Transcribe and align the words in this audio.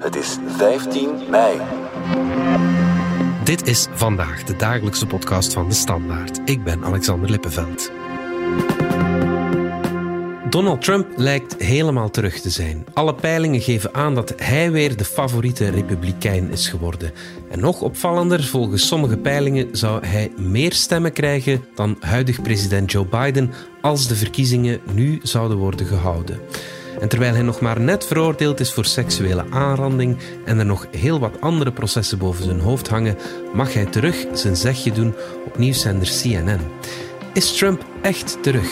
Het 0.00 0.16
is 0.16 0.36
15 0.46 1.10
mei. 1.30 1.60
Dit 3.44 3.66
is 3.66 3.86
vandaag 3.92 4.44
de 4.44 4.56
dagelijkse 4.56 5.06
podcast 5.06 5.52
van 5.52 5.68
de 5.68 5.74
Standaard. 5.74 6.40
Ik 6.44 6.64
ben 6.64 6.84
Alexander 6.84 7.30
Lippenveld. 7.30 7.90
Donald 10.50 10.82
Trump 10.82 11.06
lijkt 11.16 11.62
helemaal 11.62 12.10
terug 12.10 12.40
te 12.40 12.50
zijn. 12.50 12.84
Alle 12.92 13.14
peilingen 13.14 13.60
geven 13.60 13.94
aan 13.94 14.14
dat 14.14 14.32
hij 14.36 14.70
weer 14.70 14.96
de 14.96 15.04
favoriete 15.04 15.68
republikein 15.68 16.50
is 16.50 16.68
geworden. 16.68 17.12
En 17.50 17.60
nog 17.60 17.80
opvallender, 17.80 18.44
volgens 18.44 18.86
sommige 18.86 19.16
peilingen 19.16 19.68
zou 19.76 20.06
hij 20.06 20.32
meer 20.36 20.72
stemmen 20.72 21.12
krijgen 21.12 21.64
dan 21.74 21.96
huidig 22.00 22.42
president 22.42 22.92
Joe 22.92 23.06
Biden 23.06 23.52
als 23.80 24.08
de 24.08 24.14
verkiezingen 24.14 24.80
nu 24.92 25.18
zouden 25.22 25.56
worden 25.56 25.86
gehouden. 25.86 26.40
En 27.00 27.08
terwijl 27.08 27.32
hij 27.32 27.42
nog 27.42 27.60
maar 27.60 27.80
net 27.80 28.06
veroordeeld 28.06 28.60
is 28.60 28.72
voor 28.72 28.84
seksuele 28.84 29.44
aanranding 29.50 30.18
en 30.44 30.58
er 30.58 30.66
nog 30.66 30.86
heel 30.90 31.18
wat 31.18 31.40
andere 31.40 31.72
processen 31.72 32.18
boven 32.18 32.44
zijn 32.44 32.60
hoofd 32.60 32.88
hangen, 32.88 33.16
mag 33.54 33.74
hij 33.74 33.86
terug 33.86 34.26
zijn 34.32 34.56
zegje 34.56 34.92
doen 34.92 35.14
op 35.46 35.58
nieuwszender 35.58 36.08
CNN. 36.22 36.60
Is 37.32 37.56
Trump 37.56 37.84
echt 38.02 38.42
terug? 38.42 38.68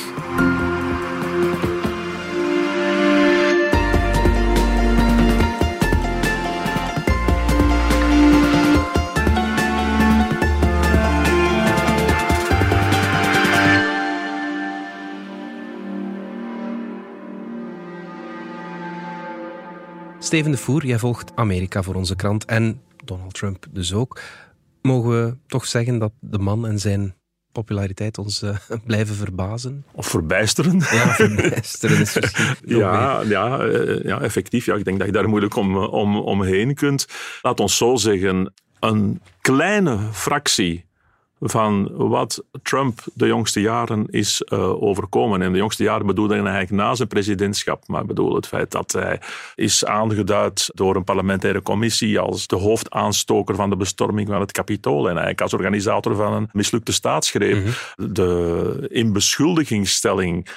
Steven 20.28 20.50
de 20.50 20.56
Voer, 20.56 20.86
jij 20.86 20.98
volgt 20.98 21.32
Amerika 21.34 21.82
voor 21.82 21.94
onze 21.94 22.16
krant 22.16 22.44
en 22.44 22.80
Donald 23.04 23.34
Trump 23.34 23.66
dus 23.70 23.94
ook. 23.94 24.20
Mogen 24.82 25.10
we 25.10 25.36
toch 25.46 25.66
zeggen 25.66 25.98
dat 25.98 26.12
de 26.20 26.38
man 26.38 26.66
en 26.66 26.78
zijn 26.78 27.14
populariteit 27.52 28.18
ons 28.18 28.42
uh, 28.42 28.56
blijven 28.86 29.14
verbazen? 29.14 29.84
Of 29.92 30.06
verbijsteren. 30.06 30.78
Ja, 30.78 31.08
verbijsteren 31.14 32.00
is 32.00 32.18
ja, 32.64 33.20
ja, 33.22 33.64
uh, 33.64 34.02
ja, 34.04 34.20
effectief. 34.20 34.66
Ja, 34.66 34.74
ik 34.74 34.84
denk 34.84 34.98
dat 34.98 35.06
je 35.06 35.12
daar 35.12 35.28
moeilijk 35.28 35.56
om, 35.56 35.76
om, 35.76 36.16
omheen 36.16 36.74
kunt. 36.74 37.06
Laat 37.42 37.60
ons 37.60 37.76
zo 37.76 37.96
zeggen, 37.96 38.52
een 38.80 39.22
kleine 39.40 39.98
fractie 40.12 40.87
van 41.40 41.90
wat 42.08 42.44
Trump 42.62 43.00
de 43.14 43.26
jongste 43.26 43.60
jaren 43.60 44.06
is 44.10 44.42
uh, 44.52 44.82
overkomen. 44.82 45.42
En 45.42 45.52
de 45.52 45.58
jongste 45.58 45.82
jaren 45.82 46.06
bedoel 46.06 46.24
ik 46.24 46.32
eigenlijk 46.32 46.70
na 46.70 46.94
zijn 46.94 47.08
presidentschap. 47.08 47.82
Maar 47.86 48.00
ik 48.00 48.06
bedoel 48.06 48.34
het 48.34 48.46
feit 48.46 48.70
dat 48.70 48.92
hij 48.92 49.20
is 49.54 49.84
aangeduid 49.84 50.70
door 50.74 50.96
een 50.96 51.04
parlementaire 51.04 51.62
commissie 51.62 52.18
als 52.18 52.46
de 52.46 52.56
hoofdaanstoker 52.56 53.54
van 53.54 53.70
de 53.70 53.76
bestorming 53.76 54.28
van 54.28 54.40
het 54.40 54.52
Capitool. 54.52 55.00
En 55.00 55.06
eigenlijk 55.06 55.40
als 55.40 55.54
organisator 55.54 56.16
van 56.16 56.32
een 56.32 56.48
mislukte 56.52 56.92
staatsgreep. 56.92 57.56
Mm 57.56 57.62
-hmm. 57.62 58.14
De 58.14 58.86
inbeschuldigingsstelling 58.88 60.48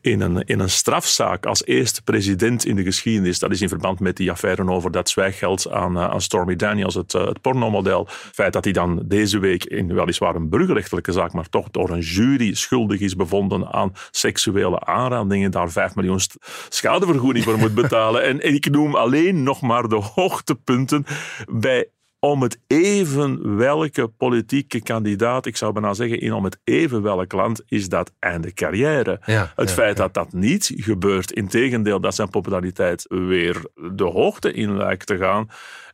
in 0.00 0.20
een, 0.20 0.44
in 0.44 0.60
een 0.60 0.70
strafzaak 0.70 1.46
als 1.46 1.64
eerste 1.64 2.02
president 2.02 2.64
in 2.64 2.76
de 2.76 2.82
geschiedenis. 2.82 3.38
Dat 3.38 3.50
is 3.50 3.60
in 3.60 3.68
verband 3.68 4.00
met 4.00 4.16
die 4.16 4.30
affaire 4.30 4.70
over 4.70 4.90
dat 4.90 5.08
zwijggeld 5.08 5.70
aan, 5.70 5.98
aan 5.98 6.20
Stormy 6.20 6.56
Daniels, 6.56 6.94
het, 6.94 7.12
het 7.12 7.40
pornomodel. 7.40 8.00
Het 8.04 8.34
feit 8.34 8.52
dat 8.52 8.64
hij 8.64 8.72
dan 8.72 9.02
deze 9.04 9.38
week 9.38 9.64
in 9.64 9.94
weliswaar 9.94 10.34
een 10.34 10.48
burgerrechtelijke 10.48 11.12
zaak, 11.12 11.32
maar 11.32 11.48
toch 11.48 11.70
door 11.70 11.90
een 11.90 12.00
jury 12.00 12.54
schuldig 12.54 13.00
is 13.00 13.16
bevonden 13.16 13.72
aan 13.72 13.92
seksuele 14.10 14.80
aanrandingen, 14.80 15.50
daar 15.50 15.70
5 15.70 15.94
miljoen 15.94 16.20
schadevergoeding 16.68 17.44
voor 17.44 17.58
moet 17.58 17.74
betalen. 17.74 18.22
en, 18.22 18.40
en 18.46 18.54
ik 18.54 18.70
noem 18.70 18.94
alleen 18.94 19.42
nog 19.42 19.60
maar 19.60 19.88
de 19.88 20.02
hoogtepunten 20.14 21.04
bij 21.52 21.88
om 22.30 22.42
het 22.42 22.58
even 22.66 23.56
welke 23.56 24.08
politieke 24.08 24.82
kandidaat, 24.82 25.46
ik 25.46 25.56
zou 25.56 25.72
bijna 25.72 25.94
zeggen, 25.94 26.20
in 26.20 26.32
om 26.32 26.44
het 26.44 26.58
even 26.64 27.02
welk 27.02 27.32
land, 27.32 27.62
is 27.68 27.88
dat 27.88 28.12
einde 28.18 28.52
carrière. 28.52 29.20
Ja, 29.24 29.52
het 29.56 29.68
ja, 29.68 29.74
feit 29.74 29.96
ja. 29.96 30.02
dat 30.02 30.14
dat 30.14 30.32
niet 30.32 30.72
gebeurt, 30.76 31.32
in 31.32 31.48
tegendeel 31.48 32.00
dat 32.00 32.14
zijn 32.14 32.30
populariteit 32.30 33.06
weer 33.08 33.64
de 33.92 34.04
hoogte 34.04 34.52
in 34.52 34.76
lijkt 34.76 35.06
te 35.06 35.16
gaan, 35.16 35.48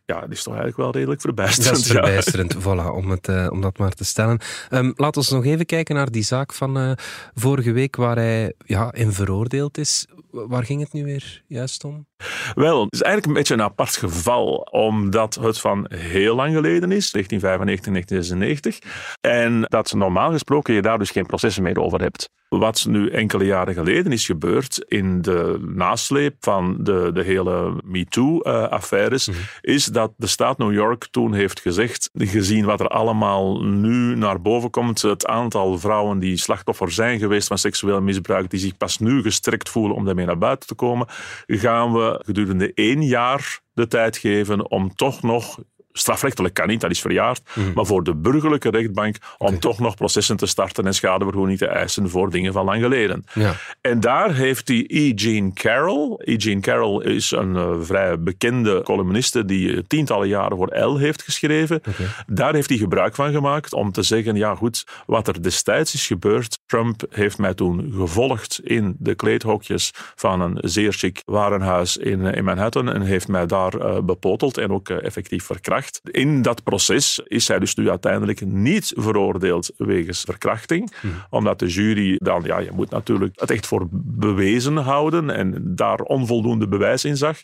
ja, 0.04 0.20
dat 0.20 0.30
is 0.30 0.42
toch 0.42 0.54
eigenlijk 0.54 0.82
wel 0.82 0.92
redelijk 0.92 1.20
verbijsterend. 1.20 1.76
Dat 1.76 1.84
is 1.84 1.90
verbijsterend, 1.90 2.56
voilà, 2.56 2.94
om, 2.94 3.10
het, 3.10 3.28
uh, 3.28 3.48
om 3.50 3.60
dat 3.60 3.78
maar 3.78 3.92
te 3.92 4.04
stellen. 4.04 4.38
Um, 4.70 4.92
laten 4.96 5.22
we 5.22 5.34
nog 5.34 5.44
even 5.44 5.66
kijken 5.66 5.94
naar 5.94 6.10
die 6.10 6.22
zaak 6.22 6.52
van 6.52 6.78
uh, 6.78 6.92
vorige 7.34 7.72
week 7.72 7.96
waar 7.96 8.16
hij 8.16 8.52
ja, 8.66 8.92
in 8.92 9.12
veroordeeld 9.12 9.78
is. 9.78 10.06
Waar 10.30 10.64
ging 10.64 10.80
het 10.80 10.92
nu 10.92 11.04
weer 11.04 11.42
juist 11.46 11.84
om? 11.84 12.06
Wel, 12.54 12.84
het 12.84 12.92
is 12.92 13.02
eigenlijk 13.02 13.26
een 13.26 13.38
beetje 13.38 13.54
een 13.54 13.70
apart 13.70 13.96
geval, 13.96 14.54
omdat 14.70 15.34
het 15.34 15.60
van 15.60 15.86
heel 15.94 16.34
lang 16.34 16.54
geleden 16.54 16.92
is, 16.92 17.10
1995, 17.10 17.92
1996, 17.92 18.78
en 19.20 19.62
dat 19.68 19.92
normaal 19.92 20.30
gesproken 20.30 20.74
je 20.74 20.82
daar 20.82 20.98
dus 20.98 21.10
geen 21.10 21.26
processen 21.26 21.62
meer 21.62 21.80
over 21.80 22.00
hebt. 22.00 22.30
Wat 22.58 22.86
nu 22.88 23.10
enkele 23.10 23.44
jaren 23.44 23.74
geleden 23.74 24.12
is 24.12 24.26
gebeurd 24.26 24.84
in 24.88 25.22
de 25.22 25.58
nasleep 25.74 26.34
van 26.40 26.76
de, 26.80 27.10
de 27.14 27.22
hele 27.22 27.74
MeToo-affaires, 27.84 29.28
uh, 29.28 29.34
mm 29.34 29.40
-hmm. 29.40 29.48
is 29.60 29.84
dat 29.84 30.12
de 30.16 30.26
staat 30.26 30.58
New 30.58 30.72
York 30.72 31.06
toen 31.10 31.34
heeft 31.34 31.60
gezegd, 31.60 32.10
gezien 32.14 32.64
wat 32.64 32.80
er 32.80 32.88
allemaal 32.88 33.64
nu 33.64 34.16
naar 34.16 34.40
boven 34.40 34.70
komt, 34.70 35.02
het 35.02 35.26
aantal 35.26 35.78
vrouwen 35.78 36.18
die 36.18 36.36
slachtoffer 36.36 36.90
zijn 36.90 37.18
geweest 37.18 37.48
van 37.48 37.58
seksueel 37.58 38.00
misbruik, 38.00 38.50
die 38.50 38.60
zich 38.60 38.76
pas 38.76 38.98
nu 38.98 39.22
gestrekt 39.22 39.68
voelen 39.68 39.96
om 39.96 40.04
daarmee 40.04 40.26
naar 40.26 40.38
buiten 40.38 40.68
te 40.68 40.74
komen, 40.74 41.06
gaan 41.46 41.92
we 41.92 42.11
gedurende 42.20 42.74
één 42.74 43.02
jaar 43.02 43.60
de 43.72 43.86
tijd 43.86 44.16
geven 44.16 44.70
om 44.70 44.94
toch 44.94 45.22
nog 45.22 45.58
strafrechtelijk 45.92 46.54
kan 46.54 46.68
niet, 46.68 46.80
dat 46.80 46.90
is 46.90 47.00
verjaard, 47.00 47.42
mm. 47.54 47.72
maar 47.74 47.86
voor 47.86 48.04
de 48.04 48.14
burgerlijke 48.14 48.70
rechtbank 48.70 49.16
om 49.38 49.46
okay. 49.46 49.58
toch 49.58 49.78
nog 49.78 49.94
processen 49.94 50.36
te 50.36 50.46
starten 50.46 50.86
en 50.86 50.94
schadevergoeding 50.94 51.58
te 51.58 51.66
eisen 51.66 52.10
voor 52.10 52.30
dingen 52.30 52.52
van 52.52 52.64
lang 52.64 52.82
geleden. 52.82 53.24
Ja. 53.34 53.54
En 53.80 54.00
daar 54.00 54.34
heeft 54.34 54.66
die 54.66 54.84
E. 54.88 55.12
Jean 55.14 55.52
Carroll, 55.52 56.14
E. 56.18 56.34
Jean 56.36 56.60
Carroll 56.60 57.04
is 57.04 57.30
een 57.30 57.54
uh, 57.54 57.70
vrij 57.80 58.20
bekende 58.20 58.82
columniste 58.82 59.44
die 59.44 59.86
tientallen 59.86 60.28
jaren 60.28 60.56
voor 60.56 60.68
Elle 60.68 60.98
heeft 60.98 61.22
geschreven. 61.22 61.76
Okay. 61.76 62.06
Daar 62.26 62.54
heeft 62.54 62.68
hij 62.68 62.78
gebruik 62.78 63.14
van 63.14 63.32
gemaakt 63.32 63.72
om 63.72 63.92
te 63.92 64.02
zeggen, 64.02 64.36
ja 64.36 64.54
goed, 64.54 64.86
wat 65.06 65.28
er 65.28 65.42
destijds 65.42 65.94
is 65.94 66.06
gebeurd, 66.06 66.58
Trump 66.66 67.02
heeft 67.10 67.38
mij 67.38 67.54
toen 67.54 67.92
gevolgd 67.96 68.60
in 68.64 68.96
de 68.98 69.14
kleedhokjes 69.14 69.90
van 70.14 70.40
een 70.40 70.58
zeer 70.60 70.92
chic 70.92 71.22
warenhuis 71.24 71.96
in, 71.96 72.24
in 72.24 72.44
Manhattan 72.44 72.92
en 72.92 73.02
heeft 73.02 73.28
mij 73.28 73.46
daar 73.46 73.74
uh, 73.74 73.98
bepoteld 73.98 74.58
en 74.58 74.72
ook 74.72 74.88
uh, 74.88 75.04
effectief 75.04 75.44
verkracht. 75.44 75.81
In 76.10 76.42
dat 76.42 76.62
proces 76.62 77.20
is 77.24 77.48
hij 77.48 77.58
dus 77.58 77.74
nu 77.74 77.90
uiteindelijk 77.90 78.46
niet 78.46 78.92
veroordeeld 78.96 79.70
wegens 79.76 80.20
verkrachting. 80.20 80.92
Hmm. 81.00 81.12
Omdat 81.30 81.58
de 81.58 81.66
jury 81.66 82.16
dan, 82.18 82.42
ja, 82.44 82.58
je 82.58 82.70
moet 82.72 82.90
natuurlijk 82.90 83.40
het 83.40 83.50
echt 83.50 83.66
voor 83.66 83.86
bewezen 83.92 84.76
houden 84.76 85.30
en 85.30 85.62
daar 85.64 86.00
onvoldoende 86.00 86.68
bewijs 86.68 87.04
in 87.04 87.16
zag. 87.16 87.38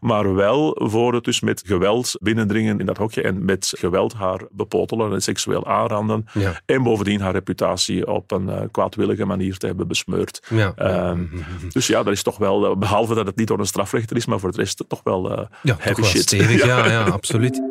Maar 0.00 0.34
wel 0.34 0.76
voor 0.80 1.14
het 1.14 1.24
dus 1.24 1.40
met 1.40 1.62
geweld 1.66 2.16
binnendringen 2.20 2.78
in 2.78 2.86
dat 2.86 2.96
hokje 2.96 3.22
en 3.22 3.44
met 3.44 3.72
geweld 3.78 4.12
haar 4.12 4.40
bepotelen 4.50 5.12
en 5.12 5.22
seksueel 5.22 5.66
aanranden. 5.66 6.26
Ja. 6.32 6.60
En 6.66 6.82
bovendien 6.82 7.20
haar 7.20 7.32
reputatie 7.32 8.06
op 8.06 8.30
een 8.30 8.48
uh, 8.48 8.60
kwaadwillige 8.70 9.24
manier 9.24 9.56
te 9.56 9.66
hebben 9.66 9.88
besmeurd. 9.88 10.42
Ja. 10.48 11.08
Um, 11.10 11.30
dus 11.72 11.86
ja, 11.86 12.02
dat 12.02 12.12
is 12.12 12.22
toch 12.22 12.38
wel, 12.38 12.78
behalve 12.78 13.14
dat 13.14 13.26
het 13.26 13.36
niet 13.36 13.48
door 13.48 13.58
een 13.58 13.66
strafrechter 13.66 14.16
is, 14.16 14.26
maar 14.26 14.38
voor 14.38 14.50
de 14.50 14.56
rest 14.56 14.84
toch 14.88 15.00
wel 15.04 15.30
uh, 15.30 15.44
ja, 15.62 15.76
heavy 15.78 15.88
toch 15.88 15.96
wel 15.96 16.04
shit. 16.04 16.22
Stevig, 16.22 16.64
ja, 16.64 16.86
ja, 16.86 17.02
absoluut. 17.02 17.62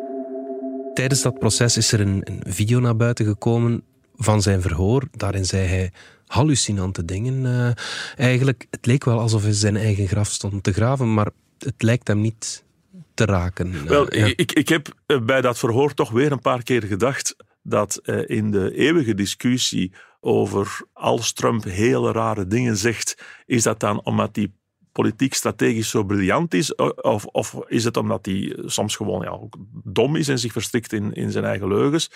Tijdens 0.97 1.21
dat 1.21 1.39
proces 1.39 1.77
is 1.77 1.91
er 1.91 1.99
een, 1.99 2.21
een 2.23 2.53
video 2.53 2.79
naar 2.79 2.95
buiten 2.95 3.25
gekomen 3.25 3.83
van 4.15 4.41
zijn 4.41 4.61
verhoor. 4.61 5.07
Daarin 5.11 5.45
zei 5.45 5.67
hij 5.67 5.91
hallucinante 6.25 7.05
dingen. 7.05 7.45
Uh, 7.45 7.69
eigenlijk, 8.15 8.67
het 8.69 8.85
leek 8.85 9.03
wel 9.03 9.19
alsof 9.19 9.43
hij 9.43 9.53
zijn 9.53 9.75
eigen 9.75 10.07
graf 10.07 10.27
stond 10.27 10.63
te 10.63 10.73
graven, 10.73 11.13
maar 11.13 11.29
het 11.57 11.81
lijkt 11.81 12.07
hem 12.07 12.21
niet 12.21 12.63
te 13.13 13.25
raken. 13.25 13.87
Wel, 13.87 14.13
Uh, 14.13 14.19
ja. 14.19 14.33
ik, 14.35 14.51
ik 14.51 14.69
heb 14.69 14.93
eh, 15.05 15.21
bij 15.21 15.41
dat 15.41 15.57
verhoor 15.57 15.93
toch 15.93 16.09
weer 16.09 16.31
een 16.31 16.41
paar 16.41 16.63
keer 16.63 16.83
gedacht 16.83 17.35
dat 17.63 17.99
uh, 18.03 18.23
in 18.25 18.51
de 18.51 18.75
eeuwige 18.75 19.13
discussie 19.13 19.93
over 20.19 20.81
als 20.93 21.33
Trump 21.33 21.63
hele 21.63 22.11
rare 22.11 22.47
dingen 22.47 22.77
zegt, 22.77 23.23
is 23.45 23.63
dat 23.63 23.79
dan 23.79 24.03
omdat 24.03 24.35
hij 24.35 24.51
politiek 25.01 25.33
strategisch 25.33 25.89
zo 25.89 26.03
briljant 26.03 26.53
is? 26.53 26.75
Of, 27.01 27.25
of 27.25 27.55
is 27.67 27.83
het 27.83 27.97
omdat 27.97 28.25
hij 28.25 28.57
soms 28.65 28.95
gewoon 28.95 29.21
ja, 29.21 29.39
dom 29.83 30.15
is 30.15 30.27
en 30.27 30.39
zich 30.39 30.51
verstrikt 30.51 30.93
in, 30.93 31.13
in 31.13 31.31
zijn 31.31 31.45
eigen 31.45 31.67
leugens? 31.67 32.09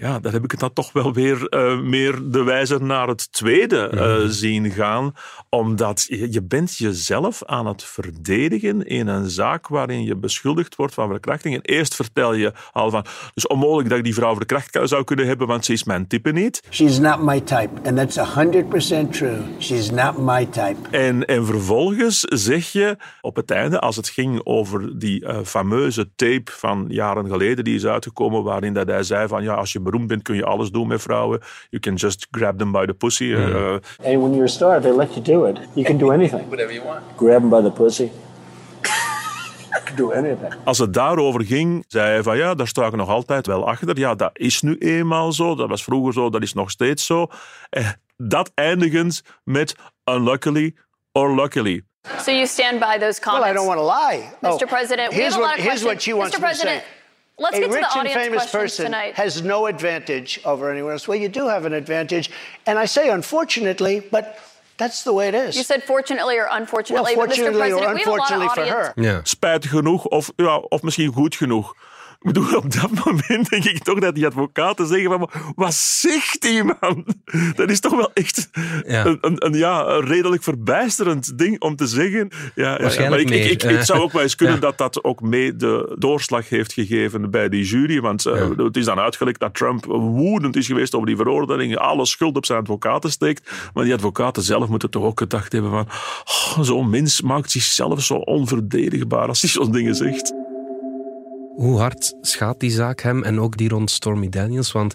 Ja, 0.00 0.18
daar 0.18 0.32
heb 0.32 0.44
ik 0.44 0.50
het 0.50 0.60
dan 0.60 0.72
toch 0.72 0.92
wel 0.92 1.12
weer 1.12 1.54
uh, 1.54 1.80
meer 1.80 2.18
de 2.22 2.42
wijze 2.42 2.78
naar 2.78 3.08
het 3.08 3.32
tweede 3.32 3.90
uh, 3.94 4.30
zien 4.30 4.70
gaan. 4.70 5.14
Omdat 5.48 6.06
je, 6.08 6.32
je, 6.32 6.42
bent 6.42 6.76
jezelf 6.76 7.44
aan 7.44 7.66
het 7.66 7.84
verdedigen 7.84 8.86
in 8.86 9.06
een 9.06 9.30
zaak 9.30 9.68
waarin 9.68 10.04
je 10.04 10.16
beschuldigd 10.16 10.76
wordt 10.76 10.94
van 10.94 11.08
verkrachting. 11.08 11.54
En 11.54 11.60
eerst 11.62 11.94
vertel 11.94 12.34
je 12.34 12.52
al 12.72 12.90
van, 12.90 13.04
dus 13.34 13.46
onmogelijk 13.46 13.88
dat 13.88 13.98
ik 13.98 14.04
die 14.04 14.14
vrouw 14.14 14.34
verkracht 14.34 14.78
zou 14.82 15.04
kunnen 15.04 15.26
hebben, 15.26 15.46
want 15.46 15.64
ze 15.64 15.72
is 15.72 15.84
mijn 15.84 16.06
type 16.06 16.32
niet. 16.32 16.62
She's 16.70 16.98
not 16.98 17.22
my 17.22 17.40
type. 17.40 17.70
And 17.84 17.96
that's 17.96 18.18
100% 18.18 19.10
true. 19.10 19.38
She's 19.58 19.90
not 19.90 20.18
my 20.18 20.46
type. 20.46 20.76
En, 20.90 21.26
en 21.26 21.46
vervolgens 21.46 22.20
zeg 22.20 22.72
je 22.72 22.96
op 23.20 23.36
het 23.36 23.50
einde, 23.50 23.80
als 23.80 23.96
het 23.96 24.08
ging 24.08 24.40
over 24.44 24.98
die 24.98 25.24
uh, 25.24 25.38
fameuze 25.44 26.10
tape 26.16 26.50
van 26.52 26.84
jaren 26.88 27.28
geleden, 27.28 27.64
die 27.64 27.74
is 27.74 27.86
uitgekomen, 27.86 28.42
waarin 28.42 28.74
dat 28.74 28.88
hij 28.88 29.02
zei 29.02 29.28
van, 29.28 29.42
ja, 29.42 29.54
als 29.54 29.72
je 29.72 29.80
beroemd 29.90 30.08
bent 30.08 30.22
kun 30.22 30.36
je 30.36 30.44
alles 30.44 30.70
doen 30.70 30.88
met 30.88 31.02
vrouwen. 31.02 31.40
You 31.70 31.82
can 31.82 31.94
just 31.94 32.26
grab 32.30 32.58
them 32.58 32.72
by 32.72 32.86
the 32.86 32.94
pussy. 32.94 33.24
Mm. 33.24 33.48
Uh, 33.48 33.72
and 33.72 34.22
when 34.22 34.30
you're 34.30 34.44
a 34.44 34.46
star, 34.46 34.80
they 34.80 34.96
let 34.96 35.14
you 35.14 35.22
do 35.22 35.46
it. 35.46 35.58
You 35.74 35.86
can 35.86 35.98
do 35.98 36.10
anything. 36.12 36.48
Whatever 36.48 36.72
you 36.72 36.84
want. 36.84 37.00
Grab 37.16 37.40
them 37.40 37.48
by 37.48 37.62
the 37.62 37.70
pussy. 37.70 38.10
Do 39.96 40.12
anything. 40.12 40.54
Als 40.64 40.78
het 40.78 40.94
daarover 40.94 41.44
ging, 41.44 41.84
zei 41.88 42.10
hij 42.10 42.22
van 42.22 42.36
ja, 42.36 42.54
daar 42.54 42.66
sta 42.66 42.86
ik 42.86 42.96
nog 42.96 43.08
altijd 43.08 43.46
wel 43.46 43.66
achter. 43.66 43.98
Ja, 43.98 44.14
dat 44.14 44.30
is 44.32 44.62
nu 44.62 44.76
eenmaal 44.78 45.32
zo. 45.32 45.54
Dat 45.54 45.68
was 45.68 45.84
vroeger 45.84 46.12
zo, 46.12 46.30
dat 46.30 46.42
is 46.42 46.52
nog 46.52 46.70
steeds 46.70 47.06
zo. 47.06 47.26
En 47.70 47.82
eh, 47.82 47.90
dat 48.16 48.50
eindigend 48.54 49.22
met 49.44 49.74
unluckily 50.04 50.74
or 51.12 51.34
luckily. 51.34 51.84
So 52.18 52.30
you 52.30 52.46
stand 52.46 52.78
by 52.78 52.98
those 52.98 53.20
comments? 53.20 53.44
Well, 53.44 53.50
I 53.50 53.52
don't 53.52 53.66
want 53.66 53.78
to 53.78 53.86
lie. 53.86 54.30
Mr. 54.40 54.64
Oh, 54.64 54.68
President, 54.68 55.12
here's 55.12 55.14
we 55.14 55.22
have 55.22 55.36
a 55.36 55.40
what, 55.40 55.50
lot 55.50 55.58
of 55.58 55.64
Here's 55.64 55.82
what 55.82 56.02
she 56.02 56.14
wants 56.14 56.36
Mr. 56.36 56.40
President, 56.40 56.80
to 56.80 56.86
say. 56.86 56.99
Let's 57.40 57.56
a 57.56 57.60
get 57.60 57.70
to 57.70 57.76
rich 57.76 57.92
the 57.94 58.00
and 58.00 58.08
famous 58.12 58.52
person 58.52 58.84
tonight. 58.84 59.14
has 59.14 59.42
no 59.42 59.66
advantage 59.66 60.40
over 60.44 60.70
anyone 60.70 60.92
else. 60.92 61.08
Well, 61.08 61.18
you 61.18 61.28
do 61.28 61.48
have 61.48 61.64
an 61.64 61.72
advantage, 61.72 62.30
and 62.66 62.78
I 62.78 62.86
say 62.86 63.08
unfortunately, 63.10 64.00
but 64.10 64.24
that's 64.76 65.02
the 65.02 65.12
way 65.12 65.28
it 65.28 65.34
is. 65.34 65.56
You 65.56 65.62
said 65.64 65.82
fortunately 65.82 66.36
or 66.38 66.48
unfortunately, 66.50 67.16
well, 67.16 67.26
fortunately 67.26 67.58
but 67.58 67.66
Mr. 67.66 67.78
President, 67.78 67.86
or 67.86 67.96
unfortunately 67.96 68.46
we 68.46 68.58
have 68.58 68.58
a 68.58 68.60
lot 68.60 68.68
of 68.68 68.68
for 68.68 68.76
audience. 68.76 68.94
her. 68.96 69.02
Ja. 69.02 69.20
Spijtig 69.24 69.70
genoeg, 69.70 70.04
of, 70.08 70.32
ja, 70.36 70.56
of 70.68 70.82
misschien 70.82 71.12
goed 71.12 71.36
genoeg. 71.36 71.74
Ik 72.20 72.26
bedoel, 72.32 72.56
op 72.56 72.72
dat 72.72 73.04
moment 73.04 73.50
denk 73.50 73.64
ik 73.64 73.82
toch 73.82 73.98
dat 73.98 74.14
die 74.14 74.26
advocaten 74.26 74.86
zeggen 74.86 75.10
van, 75.10 75.30
wat 75.54 75.74
zegt 75.74 76.40
die 76.42 76.64
man? 76.64 77.04
Dat 77.54 77.70
is 77.70 77.80
toch 77.80 77.96
wel 77.96 78.10
echt 78.14 78.50
Ja. 78.86 79.06
Een, 79.06 79.18
een, 79.20 79.46
een, 79.46 79.52
ja, 79.54 79.86
een 79.86 80.04
redelijk 80.06 80.42
verbijsterend 80.42 81.38
ding 81.38 81.60
om 81.60 81.76
te 81.76 81.86
zeggen. 81.86 82.28
Ja, 82.54 82.78
maar 82.80 83.20
ik, 83.20 83.30
ik, 83.30 83.44
ik, 83.50 83.62
het 83.62 83.86
zou 83.86 84.00
ook 84.00 84.12
wel 84.12 84.22
eens 84.22 84.34
kunnen 84.36 84.54
Ja. 84.54 84.60
dat 84.60 84.78
dat 84.78 85.04
ook 85.04 85.20
mee 85.20 85.56
de 85.56 85.96
doorslag 85.98 86.48
heeft 86.48 86.72
gegeven 86.72 87.30
bij 87.30 87.48
die 87.48 87.64
jury. 87.64 88.00
Want 88.00 88.26
uh, 88.26 88.34
Ja. 88.56 88.64
het 88.64 88.76
is 88.76 88.84
dan 88.84 88.98
uitgelekt 88.98 89.40
dat 89.40 89.54
Trump 89.54 89.84
woedend 89.84 90.56
is 90.56 90.66
geweest 90.66 90.94
over 90.94 91.06
die 91.06 91.16
veroordeling, 91.16 91.76
alle 91.76 92.06
schuld 92.06 92.36
op 92.36 92.46
zijn 92.46 92.58
advocaten 92.60 93.10
steekt. 93.10 93.50
Maar 93.74 93.84
die 93.84 93.94
advocaten 93.94 94.42
zelf 94.42 94.68
moeten 94.68 94.90
toch 94.90 95.04
ook 95.04 95.18
gedacht 95.18 95.52
hebben 95.52 95.70
van, 95.70 95.86
oh, 96.24 96.58
zo'n 96.60 96.90
mens 96.90 97.20
maakt 97.20 97.50
zichzelf 97.50 98.02
zo 98.02 98.14
onverdedigbaar 98.14 99.28
als 99.28 99.40
hij 99.40 99.50
zo'n 99.50 99.72
dingen 99.72 99.94
zegt. 99.94 100.34
Hoe 101.60 101.78
hard 101.78 102.14
schaadt 102.20 102.60
die 102.60 102.70
zaak 102.70 103.00
hem 103.00 103.22
en 103.22 103.40
ook 103.40 103.56
die 103.56 103.68
rond 103.68 103.90
Stormy 103.90 104.28
Daniels? 104.28 104.72
Want 104.72 104.94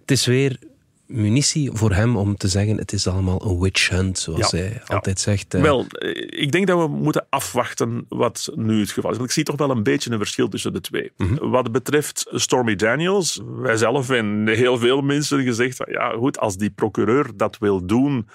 het 0.00 0.10
is 0.10 0.26
weer 0.26 0.58
munitie 1.06 1.70
voor 1.72 1.92
hem 1.92 2.16
om 2.16 2.36
te 2.36 2.48
zeggen 2.48 2.76
het 2.76 2.92
is 2.92 3.06
allemaal 3.06 3.44
een 3.50 3.60
witch 3.60 3.88
hunt, 3.88 4.18
zoals 4.18 4.50
Ja. 4.50 4.58
hij 4.58 4.68
Ja. 4.86 4.94
altijd 4.94 5.20
zegt. 5.20 5.52
Wel, 5.52 5.86
eh, 5.86 6.40
ik 6.42 6.52
denk 6.52 6.66
dat 6.66 6.78
we 6.78 6.88
moeten 6.88 7.26
afwachten 7.28 8.04
wat 8.08 8.48
nu 8.54 8.80
het 8.80 8.90
geval 8.90 9.10
is. 9.10 9.16
Want 9.16 9.28
ik 9.28 9.34
zie 9.34 9.44
toch 9.44 9.56
wel 9.56 9.70
een 9.70 9.82
beetje 9.82 10.10
een 10.10 10.18
verschil 10.18 10.48
tussen 10.48 10.72
de 10.72 10.80
twee. 10.80 11.12
Wat 11.40 11.72
betreft 11.72 12.26
Stormy 12.30 12.76
Daniels, 12.76 13.40
wij 13.56 13.76
zelf 13.76 14.10
en 14.10 14.48
heel 14.48 14.78
veel 14.78 15.00
mensen 15.00 15.42
gezegd 15.42 15.76
van 15.76 15.86
ja, 15.90 16.10
goed, 16.10 16.38
als 16.38 16.56
die 16.56 16.70
procureur 16.70 17.30
dat 17.36 17.58
wil 17.58 17.86
doen, 17.86 18.28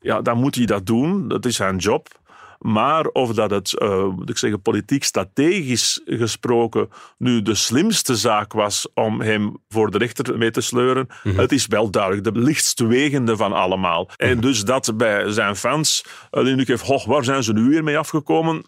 ja, 0.00 0.22
dan 0.22 0.38
moet 0.38 0.54
hij 0.54 0.66
dat 0.66 0.86
doen. 0.86 1.28
Dat 1.28 1.46
is 1.46 1.56
zijn 1.56 1.76
job. 1.76 2.22
Maar 2.66 3.06
of 3.06 3.32
dat 3.32 3.50
het, 3.50 3.78
eh, 3.78 4.04
moet 4.04 4.30
ik 4.30 4.38
zeggen, 4.38 4.62
politiek 4.62 5.04
strategisch 5.04 6.00
gesproken 6.04 6.88
nu 7.18 7.42
de 7.42 7.54
slimste 7.54 8.16
zaak 8.16 8.52
was 8.52 8.88
om 8.94 9.20
hem 9.20 9.56
voor 9.68 9.90
de 9.90 9.98
rechter 9.98 10.38
mee 10.38 10.50
te 10.50 10.60
sleuren, 10.60 11.06
het 11.22 11.52
is 11.52 11.66
wel 11.66 11.90
duidelijk 11.90 12.24
de 12.24 12.40
lichtst 12.40 12.80
wegende 12.80 13.36
van 13.36 13.52
allemaal. 13.52 14.10
En 14.16 14.40
dus 14.40 14.64
dat 14.64 14.96
bij 14.96 15.30
zijn 15.30 15.56
fans 15.56 16.04
uh, 16.30 16.44
de 16.44 16.50
indruk 16.50 16.68
heeft, 16.68 16.82
"Goh, 16.82 17.06
waar 17.06 17.24
zijn 17.24 17.42
ze 17.42 17.52
nu 17.52 17.68
weer 17.68 17.84
mee 17.84 17.98
afgekomen? 17.98 18.64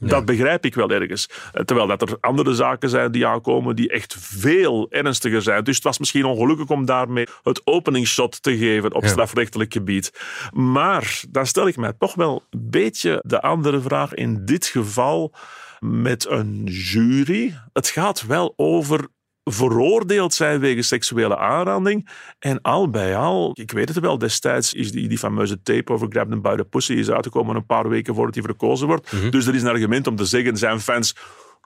Dat 0.00 0.24
begrijp 0.24 0.64
ik 0.64 0.74
wel 0.74 0.90
ergens. 0.90 1.28
Eh, 1.52 1.62
Terwijl 1.62 1.86
dat 1.88 2.02
er 2.02 2.16
andere 2.20 2.54
zaken 2.54 2.88
zijn 2.88 3.12
die 3.12 3.26
aankomen 3.26 3.76
die 3.76 3.90
echt 3.90 4.16
veel 4.18 4.86
ernstiger 4.90 5.42
zijn. 5.42 5.64
Dus 5.64 5.74
het 5.74 5.84
was 5.84 5.98
misschien 5.98 6.24
ongelukkig 6.24 6.68
om 6.68 6.84
daarmee 6.84 7.26
het 7.42 7.60
openingsshot 7.64 8.42
te 8.42 8.56
geven 8.56 8.94
op 8.94 9.02
Ja. 9.02 9.08
strafrechtelijk 9.08 9.72
gebied. 9.72 10.12
Maar 10.52 11.22
dan 11.28 11.46
stel 11.46 11.66
ik 11.68 11.76
mij 11.76 11.92
toch 11.98 12.14
wel 12.14 12.42
een 12.50 12.70
beetje 12.70 13.22
de 13.26 13.40
andere 13.42 13.80
vraag. 13.80 14.14
In 14.14 14.44
dit 14.44 14.66
geval 14.66 15.34
met 15.78 16.26
een 16.28 16.64
jury. 16.64 17.54
Het 17.72 17.88
gaat 17.88 18.26
wel 18.26 18.52
over 18.56 19.08
veroordeeld 19.52 20.34
zijn 20.34 20.60
wegens 20.60 20.88
seksuele 20.88 21.36
aanranding. 21.36 22.08
En 22.38 22.60
al 22.62 22.90
bij 22.90 23.16
al, 23.16 23.50
ik 23.54 23.72
weet 23.72 23.88
het 23.88 24.00
wel, 24.00 24.18
destijds 24.18 24.74
is 24.74 24.92
die, 24.92 25.08
die 25.08 25.18
fameuze 25.18 25.62
tape 25.62 25.92
over 25.92 26.06
Grab 26.10 26.28
Them 26.28 26.42
by 26.42 26.56
the 26.56 26.64
Pussy 26.64 26.92
is 26.92 27.10
uitgekomen 27.10 27.56
een 27.56 27.66
paar 27.66 27.88
weken 27.88 28.14
voordat 28.14 28.34
hij 28.34 28.44
verkozen 28.44 28.86
wordt. 28.86 29.10
Dus 29.30 29.46
er 29.46 29.54
is 29.54 29.62
een 29.62 29.68
argument 29.68 30.06
om 30.06 30.16
te 30.16 30.24
zeggen, 30.24 30.56
zijn 30.56 30.80
fans 30.80 31.14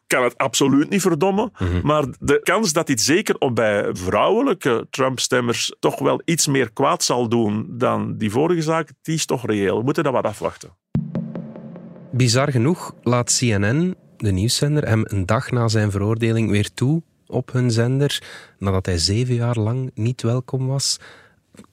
kan 0.07 0.23
het 0.23 0.39
absoluut 0.39 0.91
niet 0.91 1.01
verdommen. 1.01 1.53
Maar 1.83 2.05
de 2.21 2.41
kans 2.43 2.73
dat 2.73 2.87
dit 2.87 3.01
zeker 3.01 3.39
op 3.39 3.55
bij 3.55 3.89
vrouwelijke 3.93 4.87
Trump-stemmers 4.91 5.75
toch 5.79 5.99
wel 5.99 6.23
iets 6.25 6.47
meer 6.47 6.73
kwaad 6.73 7.03
zal 7.03 7.29
doen 7.29 7.67
dan 7.69 8.17
die 8.17 8.31
vorige 8.31 8.63
zaak, 8.63 8.89
die 9.03 9.15
is 9.15 9.27
toch 9.27 9.47
reëel. 9.47 9.79
We 9.79 9.85
moeten 9.85 10.05
dat 10.05 10.13
wat 10.13 10.25
afwachten. 10.25 10.77
Bizar 12.13 12.51
genoeg 12.51 12.95
laat 13.03 13.39
CNN, 13.39 13.97
de 14.17 14.31
nieuwszender, 14.31 14.89
hem 14.89 15.03
een 15.05 15.27
dag 15.27 15.51
na 15.51 15.69
zijn 15.69 15.91
veroordeling 15.91 16.51
weer 16.51 16.75
toe 16.75 17.03
op 17.35 17.53
hun 17.53 17.71
zender, 17.71 18.23
nadat 18.59 18.87
hij 18.87 18.99
zeven 18.99 19.35
jaar 19.35 19.59
lang 19.59 19.91
niet 19.95 20.23
welkom 20.23 20.67
was. 20.67 20.99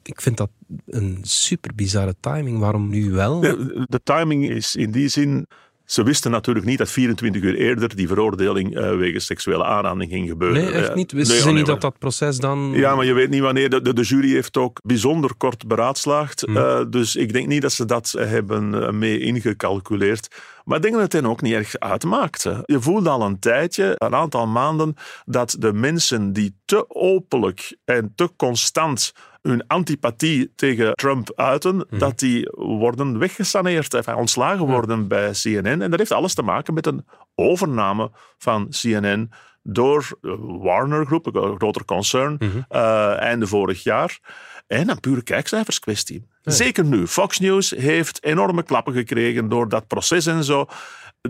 Ik 0.04 0.22
vind 0.22 0.38
dat 0.38 0.50
een 0.88 1.20
super 1.22 1.72
bizarre 1.76 2.16
timing. 2.20 2.60
Waarom 2.60 2.90
nu 2.90 3.12
wel? 3.12 3.40
De, 3.40 3.86
de 3.90 4.00
timing 4.04 4.50
is 4.50 4.76
in 4.76 4.92
die 4.92 5.08
zin. 5.08 5.48
Ze 5.86 6.04
wisten 6.04 6.32
natuurlijk 6.32 6.66
niet 6.66 6.78
dat 6.78 6.90
24 6.90 7.42
uur 7.42 7.56
eerder 7.56 7.96
die 7.96 8.08
veroordeling 8.08 8.76
eh, 8.76 8.96
wegens 8.96 9.26
seksuele 9.26 9.64
aanranding 9.64 10.12
ging 10.12 10.30
gebeuren. 10.30 10.64
Nee, 10.64 10.72
echt 10.72 10.90
Eh, 10.90 10.96
niet. 10.96 11.12
Wisten 11.12 11.34
nee, 11.34 11.44
ze 11.44 11.50
oh, 11.50 11.56
niet 11.56 11.66
dat 11.66 11.82
dat 11.82 12.00
proces 12.00 12.38
dan... 12.38 12.72
Ja, 12.76 12.96
maar 12.96 13.06
je 13.06 13.14
weet 13.14 13.30
niet 13.30 13.42
wanneer. 13.42 13.70
De, 13.70 13.94
de, 13.94 14.02
jury 14.02 14.32
heeft 14.32 14.58
ook 14.58 14.80
bijzonder 14.84 15.36
kort 15.38 15.68
beraadslaagd. 15.68 16.44
Eh, 16.44 16.82
dus 16.90 17.16
ik 17.16 17.34
denk 17.34 17.48
niet 17.48 17.62
dat 17.62 17.72
ze 17.72 17.86
dat 17.86 18.14
hebben 18.18 18.98
mee 18.98 19.20
ingecalculeerd. 19.20 20.28
Maar 20.72 20.80
ik 20.80 20.86
denk 20.86 21.02
dat 21.02 21.14
het 21.14 21.22
hen 21.22 21.32
ook 21.32 21.42
niet 21.42 21.54
erg 21.54 21.80
uitmaakte. 21.80 22.64
Je 22.66 22.82
voelde 22.82 23.10
al 23.10 23.22
een 23.22 23.40
tijdje, 23.40 23.94
een 23.98 24.16
aantal 24.16 24.48
maanden, 24.48 24.96
dat 25.26 25.56
de 25.60 25.74
mensen 25.74 26.34
die 26.34 26.60
te 26.66 26.86
openlijk 26.88 27.78
en 27.86 28.12
te 28.16 28.30
constant 28.36 29.14
hun 29.42 29.68
antipathie 29.68 30.54
tegen 30.56 30.94
Trump 30.94 31.32
uiten, 31.36 31.88
dat 31.90 32.20
die 32.20 32.50
worden 32.56 33.20
weggesaneerd, 33.20 33.94
enfin, 33.94 34.16
ontslagen 34.16 34.66
worden 34.66 35.08
bij 35.08 35.32
CNN. 35.32 35.82
En 35.82 35.90
dat 35.90 36.00
heeft 36.00 36.12
alles 36.12 36.34
te 36.34 36.42
maken 36.42 36.74
met 36.74 36.86
een 36.86 37.06
overname 37.36 38.12
van 38.38 38.70
CNN 38.70 39.32
door 39.64 40.18
Warner 40.62 41.06
Groep, 41.06 41.36
een 41.36 41.56
groter 41.56 41.86
concern, 41.86 42.38
eh, 42.70 43.20
einde 43.20 43.48
vorig 43.48 43.84
jaar. 43.84 44.20
En 44.68 44.90
een 44.90 45.00
pure 45.00 45.24
kijkcijferskwestie. 45.24 46.26
Zeker 46.42 46.86
nu. 46.86 47.08
Fox 47.08 47.40
News 47.40 47.70
heeft 47.70 48.24
enorme 48.24 48.64
klappen 48.64 48.94
gekregen 48.94 49.50
door 49.50 49.70
dat 49.70 49.88
proces 49.88 50.26
en 50.26 50.44
zo. 50.44 50.66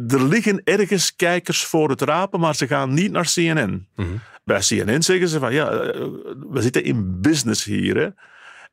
Er 0.07 0.23
liggen 0.23 0.61
ergens 0.63 1.15
kijkers 1.15 1.65
voor 1.65 1.89
het 1.89 2.01
rapen, 2.01 2.39
maar 2.39 2.55
ze 2.55 2.67
gaan 2.67 2.93
niet 2.93 3.11
naar 3.11 3.31
CNN. 3.33 3.87
Bij 4.43 4.59
CNN 4.59 5.01
zeggen 5.01 5.27
ze 5.27 5.39
van 5.39 5.53
ja, 5.53 5.69
eh, 5.69 6.01
we 6.49 6.61
zitten 6.61 6.83
in 6.83 7.21
business 7.21 7.63
hier. 7.63 7.97
Hè. 7.97 8.09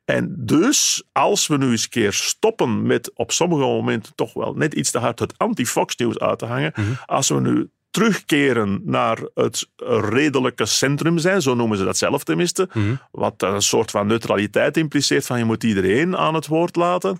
En 0.05 0.35
dus, 0.37 1.03
als 1.11 1.47
we 1.47 1.57
nu 1.57 1.71
eens 1.71 1.83
een 1.83 1.89
keer 1.89 2.13
stoppen 2.13 2.81
met 2.81 3.11
op 3.15 3.31
sommige 3.31 3.61
momenten 3.61 4.15
toch 4.15 4.33
wel 4.33 4.53
net 4.53 4.73
iets 4.73 4.91
te 4.91 4.97
hard 4.97 5.19
het 5.19 5.33
anti-Fox 5.37 5.95
News 5.95 6.19
uit 6.19 6.39
te 6.39 6.45
hangen, 6.45 6.73
als 7.05 7.29
we 7.29 7.39
nu 7.39 7.69
terugkeren 7.91 8.81
naar 8.85 9.17
het 9.33 9.69
redelijke 10.09 10.65
centrum 10.65 11.17
zijn, 11.17 11.41
zo 11.41 11.53
noemen 11.55 11.77
ze 11.77 11.83
dat 11.83 11.97
zelf 11.97 12.23
tenminste, 12.23 12.69
wat 13.11 13.33
een 13.37 13.61
soort 13.61 13.91
van 13.91 14.07
neutraliteit 14.07 14.77
impliceert 14.77 15.25
van 15.25 15.37
je 15.37 15.45
moet 15.45 15.63
iedereen 15.63 16.17
aan 16.17 16.33
het 16.33 16.47
woord 16.47 16.75
laten, 16.75 17.19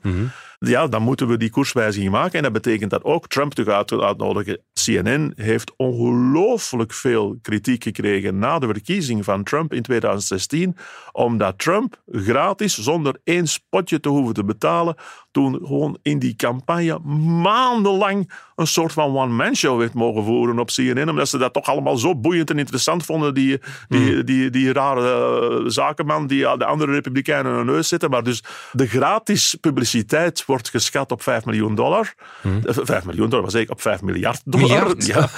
ja, 0.59 0.87
dan 0.87 1.01
moeten 1.01 1.27
we 1.27 1.37
die 1.37 1.49
koerswijziging 1.49 2.11
maken. 2.11 2.33
En 2.33 2.43
dat 2.43 2.51
betekent 2.51 2.89
dat 2.89 3.03
ook 3.03 3.27
Trump 3.27 3.53
terug 3.53 3.73
uit 3.73 3.91
uitnodigen. 3.91 4.59
CNN 4.73 5.33
heeft 5.35 5.73
ongelooflijk 5.75 6.93
veel 6.93 7.37
kritiek 7.41 7.83
gekregen 7.83 8.39
na 8.39 8.59
de 8.59 8.67
verkiezing 8.67 9.23
van 9.25 9.43
Trump 9.43 9.73
in 9.73 9.81
2016, 9.81 10.77
omdat 11.11 11.59
Trump 11.59 12.01
gratis, 12.05 12.77
zonder 12.77 13.19
één 13.23 13.47
spotje 13.47 13.99
te 13.99 14.09
hoeven 14.09 14.33
te 14.33 14.43
betalen, 14.43 14.95
toen 15.31 15.59
gewoon 15.63 15.97
in 16.01 16.19
die 16.19 16.35
campagne 16.35 16.99
maandenlang 17.41 18.31
een 18.55 18.67
soort 18.67 18.93
van 18.93 19.17
one-man 19.17 19.55
show 19.55 19.79
heeft 19.79 19.93
mogen 19.93 20.23
voeren 20.23 20.59
op 20.59 20.69
CNN, 20.69 21.09
omdat 21.09 21.29
ze 21.29 21.37
dat 21.37 21.53
toch 21.53 21.65
allemaal 21.65 21.97
zo 21.97 22.15
boeiend 22.15 22.49
en 22.49 22.59
interessant 22.59 23.05
vonden, 23.05 23.33
die, 23.33 23.59
die, 23.87 24.23
die, 24.23 24.49
die, 24.49 24.73
rare 24.73 25.61
uh, 25.61 25.69
zakenman 25.69 26.27
die 26.27 26.57
de 26.57 26.65
andere 26.65 26.91
republikeinen 26.91 27.51
hun 27.51 27.65
neus 27.65 27.87
zitten. 27.87 28.09
Maar 28.09 28.23
dus 28.23 28.43
de 28.71 28.87
gratis 28.87 29.57
publiciteit 29.61 30.43
wordt 30.49 30.69
geschat 30.69 31.11
op 31.11 31.21
5 31.21 31.45
miljoen 31.45 31.75
dollar. 31.75 32.13
Hmm. 32.41 32.61
5 32.63 33.05
miljoen 33.05 33.29
dollar, 33.29 33.45
was 33.45 33.53
ik 33.53 33.69
op 33.69 33.81
5 33.81 34.01
miljard 34.01 34.41
dollar. 34.45 34.67
Miljard? 34.67 35.05
Ja. 35.05 35.29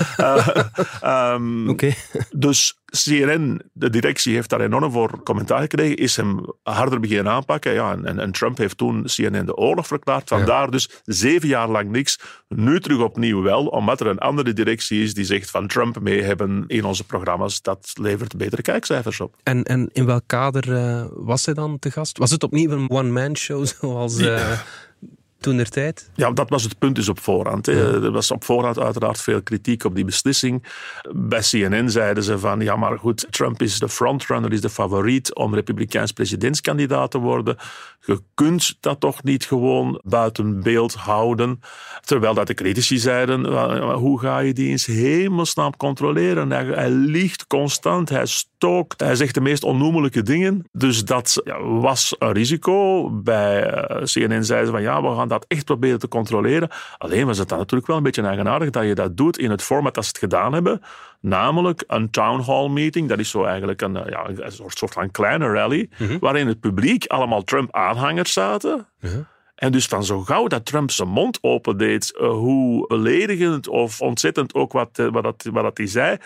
Uh, 1.04 1.34
um, 1.34 1.70
Oké. 1.70 1.94
Dus 2.32 2.81
CNN, 2.92 3.62
de 3.74 3.90
directie, 3.90 4.34
heeft 4.34 4.50
daar 4.50 4.62
enorm 4.62 4.92
voor 4.92 5.24
commentaar 5.24 5.62
gekregen, 5.62 5.98
is 5.98 6.16
hem 6.16 6.46
harder 6.64 7.00
beginnen 7.00 7.34
aanpakken. 7.34 7.74
Ja, 7.74 7.98
en, 8.04 8.20
en 8.20 8.32
Trump 8.32 8.58
heeft 8.58 8.78
toen 8.78 9.04
CNN 9.06 9.46
de 9.46 9.56
oorlog 9.56 9.88
verklaard. 9.88 10.30
Vandaar 10.30 10.64
ja. 10.64 10.70
dus 10.70 10.90
zeven 11.06 11.48
jaar 11.48 11.70
lang 11.70 11.90
niks. 11.90 12.20
Nu 12.48 12.80
terug 12.80 13.00
opnieuw 13.00 13.42
wel, 13.42 13.66
omdat 13.66 14.00
er 14.00 14.08
een 14.08 14.20
andere 14.20 14.54
directie 14.54 15.04
is 15.04 15.14
die 15.14 15.26
zegt 15.26 15.50
van 15.50 15.68
Trump 15.68 16.00
mee 16.00 16.22
hebben 16.22 16.64
in 16.68 16.86
onze 16.86 17.04
programma's. 17.04 17.62
Dat 17.62 17.92
levert 18.00 18.38
betere 18.38 18.62
kijkcijfers 18.62 19.20
op. 19.20 19.36
En, 19.44 19.64
en 19.64 19.90
in 19.92 20.06
welk 20.06 20.24
kader 20.26 20.70
uh, 20.70 21.06
was 21.10 21.46
hij 21.46 21.54
dan 21.54 21.80
te 21.80 21.92
gast? 21.92 22.18
Was 22.18 22.32
het 22.32 22.44
opnieuw 22.44 22.72
een 22.72 22.90
one-man 22.90 23.38
show 23.38 23.66
zoals... 23.66 24.20
Uh, 24.20 24.26
ja 24.26 24.64
toen 25.42 25.58
der 25.58 25.70
tijd? 25.70 26.10
Ja, 26.16 26.32
dat 26.32 26.50
was 26.50 26.64
het 26.64 26.78
punt 26.78 26.96
dus 26.96 27.10
op 27.10 27.20
voorhand. 27.20 27.68
Er 27.68 28.12
was 28.12 28.32
op 28.32 28.44
voorhand 28.44 28.80
uiteraard 28.80 29.22
veel 29.22 29.42
kritiek 29.42 29.84
op 29.84 29.96
die 29.96 30.06
beslissing. 30.06 30.66
Bij 31.16 31.40
CNN 31.40 31.90
zeiden 31.90 32.24
ze 32.24 32.40
van, 32.40 32.60
ja 32.60 32.76
maar 32.76 33.00
goed, 33.00 33.28
Trump 33.30 33.62
is 33.62 33.80
de 33.80 33.90
frontrunner, 33.90 34.54
is 34.54 34.62
de 34.62 34.70
favoriet 34.70 35.36
om 35.36 35.54
republikeins 35.54 36.12
presidentskandidaat 36.12 37.12
te 37.12 37.18
worden. 37.18 37.58
Je 38.06 38.22
kunt 38.34 38.78
dat 38.80 39.00
toch 39.00 39.24
niet 39.24 39.46
gewoon 39.46 40.02
buiten 40.04 40.62
beeld 40.62 40.94
houden. 40.94 41.60
Terwijl 42.02 42.34
dat 42.34 42.48
de 42.48 42.54
critici 42.54 42.98
zeiden, 42.98 43.46
hoe 43.94 44.20
ga 44.20 44.40
je 44.40 44.54
die 44.54 44.70
eens 44.70 44.86
hemelsnaam 44.86 45.78
controleren? 45.78 46.52
Hij, 46.52 46.66
hij 46.66 46.90
liegt 46.90 47.48
constant, 47.48 48.10
hij 48.10 48.26
stookt, 48.26 49.00
hij 49.00 49.16
zegt 49.16 49.34
de 49.34 49.42
meest 49.42 49.64
onnoemelijke 49.64 50.22
dingen. 50.22 50.66
Dus 50.72 51.06
dat 51.06 51.42
ja, 51.44 51.64
was 51.64 52.16
een 52.20 52.32
risico. 52.32 53.10
Bij 53.12 53.62
CNN 54.04 54.44
zeiden 54.44 54.66
ze 54.66 54.72
van, 54.72 54.82
ja, 54.82 55.02
we 55.02 55.16
gaan 55.16 55.28
dat 55.32 55.46
echt 55.48 55.66
proberen 55.66 56.00
te 56.00 56.08
controleren. 56.08 56.70
Alleen 56.98 57.26
was 57.26 57.38
het 57.38 57.50
dan 57.50 57.58
natuurlijk 57.58 57.88
wel 57.88 57.98
een 57.98 58.04
beetje 58.04 58.22
eigenaardig 58.22 58.70
dat 58.70 58.84
je 58.84 58.96
dat 58.96 59.18
doet 59.18 59.38
in 59.38 59.52
het 59.52 59.62
format 59.62 59.94
dat 59.94 60.04
ze 60.04 60.10
het 60.10 60.20
gedaan 60.20 60.54
hebben. 60.54 60.82
Namelijk 61.20 61.84
een 61.88 62.10
town 62.10 62.42
hall 62.42 62.70
meeting. 62.70 63.10
Dat 63.10 63.20
is 63.20 63.30
zo 63.30 63.44
eigenlijk 63.44 63.82
een, 63.82 63.94
ja, 63.94 64.28
een 64.28 64.52
soort, 64.52 64.78
soort 64.78 64.94
van 64.94 65.12
kleine 65.12 65.52
rally. 65.52 65.90
Mm-hmm. 65.98 66.20
Waarin 66.20 66.48
het 66.48 66.60
publiek 66.60 67.06
allemaal 67.06 67.44
Trump-aanhangers 67.44 68.34
zaten. 68.34 68.88
En 69.56 69.72
dus 69.72 69.86
van 69.86 70.04
zo 70.04 70.20
gauw 70.20 70.48
dat 70.48 70.66
Trump 70.66 70.92
zijn 70.92 71.08
mond 71.08 71.38
opendeed, 71.42 72.14
uh, 72.22 72.30
hoe 72.30 72.88
beledigend 72.88 73.68
of 73.68 74.02
ontzettend 74.02 74.54
ook 74.54 74.72
wat, 74.72 75.00
uh, 75.00 75.12
wat, 75.12 75.24
dat, 75.24 75.48
wat 75.52 75.64
dat 75.64 75.78
hij 75.78 75.88
zei, 75.88 76.18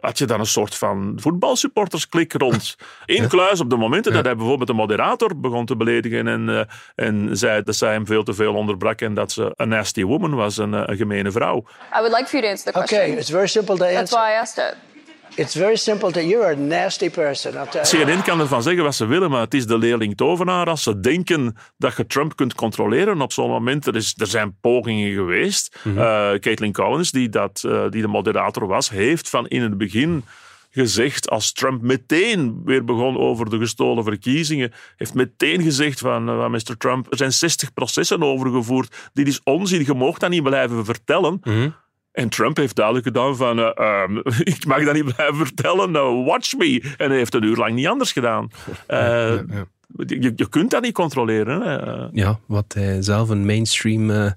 had 0.00 0.18
je 0.18 0.24
dan 0.24 0.40
een 0.40 0.46
soort 0.46 0.74
van 0.74 1.12
voetbalsupportersklik 1.16 2.32
rond. 2.32 2.76
In 3.06 3.28
kluis 3.28 3.60
op 3.60 3.70
de 3.70 3.76
momenten 3.76 4.10
ja. 4.10 4.16
dat 4.16 4.26
hij 4.26 4.36
bijvoorbeeld 4.36 4.68
de 4.68 4.74
moderator 4.74 5.40
begon 5.40 5.66
te 5.66 5.76
beledigen 5.76 6.28
en, 6.28 6.48
uh, 6.48 6.60
en 6.94 7.36
zei 7.36 7.62
dat 7.62 7.76
zij 7.76 7.92
hem 7.92 8.06
veel 8.06 8.22
te 8.22 8.32
veel 8.32 8.54
onderbrak 8.54 9.00
en 9.00 9.14
dat 9.14 9.32
ze 9.32 9.52
een 9.56 9.68
nasty 9.68 10.04
woman 10.04 10.34
was, 10.34 10.56
een, 10.56 10.72
een 10.72 10.96
gemene 10.96 11.30
vrouw. 11.30 11.56
I 11.56 12.00
would 12.00 12.12
like 12.12 12.26
for 12.26 12.40
you 12.40 12.42
to 12.42 12.48
answer 12.48 12.72
the 12.72 12.78
question. 12.78 13.00
Okay, 13.00 13.18
it's 13.18 13.30
very 13.30 13.48
simple 13.48 13.76
to 13.76 13.84
answer. 13.84 13.98
That's 13.98 14.12
why 14.12 14.30
I 14.30 14.40
asked 14.40 14.72
it. 14.72 14.91
It's 15.34 15.54
very 15.54 15.76
simple. 15.76 16.12
To, 16.12 16.20
you're 16.20 16.52
a 16.52 16.54
nasty 16.54 17.10
person. 17.10 17.52
CNN 17.82 18.22
kan 18.22 18.40
ervan 18.40 18.62
zeggen 18.62 18.84
wat 18.84 18.94
ze 18.94 19.06
willen, 19.06 19.30
maar 19.30 19.40
het 19.40 19.54
is 19.54 19.66
de 19.66 19.78
leerling 19.78 20.16
tovenaar. 20.16 20.66
Als 20.66 20.82
ze 20.82 21.00
denken 21.00 21.56
dat 21.76 21.96
je 21.96 22.06
Trump 22.06 22.36
kunt 22.36 22.54
controleren 22.54 23.20
op 23.20 23.32
zo'n 23.32 23.50
moment. 23.50 23.86
Er, 23.86 23.96
is, 23.96 24.14
er 24.16 24.26
zijn 24.26 24.56
pogingen 24.60 25.12
geweest. 25.12 25.76
Mm 25.82 25.92
-hmm. 25.92 26.02
uh, 26.02 26.38
Caitlin 26.38 26.72
Collins, 26.72 27.10
die, 27.10 27.28
dat, 27.28 27.62
uh, 27.66 27.84
die 27.88 28.02
de 28.02 28.08
moderator 28.08 28.66
was, 28.66 28.90
heeft 28.90 29.28
van 29.28 29.48
in 29.48 29.62
het 29.62 29.78
begin 29.78 30.24
gezegd, 30.70 31.30
als 31.30 31.52
Trump 31.52 31.82
meteen 31.82 32.60
weer 32.64 32.84
begon 32.84 33.18
over 33.18 33.50
de 33.50 33.58
gestolen 33.58 34.04
verkiezingen, 34.04 34.72
heeft 34.96 35.14
meteen 35.14 35.62
gezegd 35.62 35.98
van, 35.98 36.28
uh, 36.28 36.48
Mr. 36.48 36.76
Trump, 36.78 37.06
er 37.10 37.16
zijn 37.16 37.32
60 37.32 37.72
processen 37.72 38.22
overgevoerd. 38.22 39.10
Dit 39.12 39.28
is 39.28 39.40
onzin, 39.44 39.84
je 39.84 39.94
mag 39.94 40.18
dat 40.18 40.30
niet 40.30 40.42
blijven 40.42 40.84
vertellen. 40.84 41.40
Mm 41.42 41.52
-hmm. 41.52 41.74
En 42.12 42.28
Trump 42.28 42.56
heeft 42.56 42.76
duidelijk 42.76 43.06
gedaan 43.06 43.36
van, 43.36 43.58
uh, 43.58 43.70
um, 44.08 44.22
ik 44.54 44.66
mag 44.66 44.84
dat 44.84 44.94
niet 44.94 45.14
blijven 45.14 45.36
vertellen, 45.36 45.90
uh, 45.90 46.24
watch 46.26 46.56
me. 46.56 46.94
En 46.96 47.08
hij 47.08 47.18
heeft 47.18 47.34
een 47.34 47.44
uur 47.44 47.56
lang 47.56 47.74
niet 47.74 47.86
anders 47.86 48.12
gedaan. 48.12 48.50
Uh, 48.68 48.98
ja, 48.98 49.26
ja, 49.26 49.44
ja. 49.48 49.64
Je, 50.06 50.32
je, 50.36 50.48
kunt 50.48 50.70
dat 50.70 50.82
niet 50.82 50.94
controleren. 50.94 51.60
Hè? 51.60 52.08
Ja, 52.12 52.38
wat 52.46 52.72
hij 52.72 53.02
zelf 53.02 53.28
een 53.28 53.46
mainstream 53.46 54.34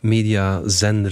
mediazender 0.00 1.10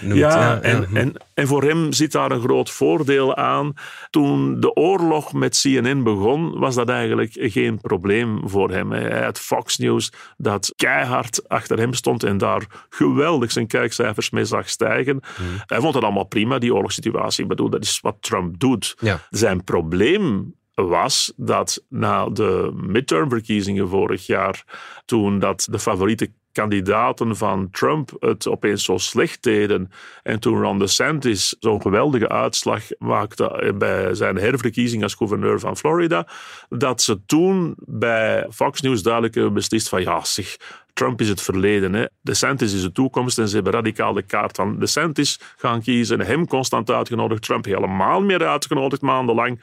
noemt. 0.00 0.18
Ja, 0.18 0.40
ja 0.40 0.60
en, 0.60 0.80
ja. 0.80 1.00
En, 1.00 1.12
en 1.34 1.46
voor 1.46 1.62
hem 1.62 1.92
zit 1.92 2.12
daar 2.12 2.30
een 2.30 2.40
groot 2.40 2.70
voordeel 2.70 3.36
aan. 3.36 3.72
Toen 4.10 4.60
de 4.60 4.74
oorlog 4.74 5.32
met 5.32 5.60
CNN 5.60 6.02
begon, 6.02 6.58
was 6.58 6.74
dat 6.74 6.88
eigenlijk 6.88 7.32
geen 7.34 7.80
probleem 7.80 8.48
voor 8.48 8.70
hem. 8.70 8.90
Hij 8.92 9.24
had 9.24 9.40
Fox 9.40 9.78
News 9.78 10.12
dat 10.36 10.72
keihard 10.76 11.48
achter 11.48 11.78
hem 11.78 11.94
stond 11.94 12.22
en 12.22 12.38
daar 12.38 12.86
geweldig 12.88 13.52
zijn 13.52 13.66
kijkcijfers 13.66 14.30
mee 14.30 14.44
zag 14.44 14.68
stijgen. 14.68 15.20
Hmm. 15.36 15.46
Hij 15.66 15.80
vond 15.80 15.94
het 15.94 16.04
allemaal 16.04 16.24
prima, 16.24 16.58
die 16.58 16.74
oorlogssituatie. 16.74 17.42
Ik 17.42 17.48
bedoel, 17.48 17.70
dat 17.70 17.82
is 17.82 18.00
wat 18.00 18.16
Trump 18.20 18.58
doet. 18.58 18.96
Ja. 19.00 19.20
Zijn 19.30 19.64
probleem 19.64 20.54
was 20.74 21.32
dat 21.36 21.84
na 21.88 22.28
de 22.28 22.72
midtermverkiezingen 22.74 23.88
vorig 23.88 24.26
jaar, 24.26 24.64
toen 25.04 25.38
dat 25.38 25.66
de 25.70 25.78
favoriete 25.78 26.32
kandidaten 26.54 27.36
van 27.36 27.68
Trump 27.70 28.10
het 28.18 28.48
opeens 28.48 28.84
zo 28.84 28.98
slecht 28.98 29.42
deden. 29.42 29.90
En 30.22 30.40
toen 30.40 30.60
Ron 30.60 30.78
DeSantis 30.78 31.56
zo'n 31.60 31.82
geweldige 31.82 32.28
uitslag 32.28 32.82
maakte 32.98 33.74
bij 33.78 34.14
zijn 34.14 34.36
herverkiezing 34.36 35.02
als 35.02 35.14
gouverneur 35.14 35.60
van 35.60 35.76
Florida, 35.76 36.28
dat 36.68 37.02
ze 37.02 37.24
toen 37.26 37.74
bij 37.78 38.46
Fox 38.50 38.80
News 38.80 39.02
duidelijk 39.02 39.34
hebben 39.34 39.54
beslist 39.54 39.88
van 39.88 40.02
ja, 40.02 40.24
zeg, 40.24 40.56
Trump 40.94 41.20
is 41.20 41.28
het 41.28 41.40
verleden. 41.40 41.92
Hè. 41.92 42.04
DeSantis 42.22 42.72
is 42.72 42.82
de 42.82 42.92
toekomst 42.92 43.38
en 43.38 43.48
ze 43.48 43.54
hebben 43.54 43.72
radicaal 43.72 44.12
de 44.12 44.22
kaart 44.22 44.56
van 44.56 44.78
DeSantis 44.78 45.40
gaan 45.56 45.82
kiezen. 45.82 46.20
Hem 46.20 46.46
constant 46.46 46.90
uitgenodigd, 46.90 47.42
Trump 47.42 47.64
helemaal 47.64 48.20
meer 48.20 48.46
uitgenodigd 48.46 49.02
maandenlang. 49.02 49.60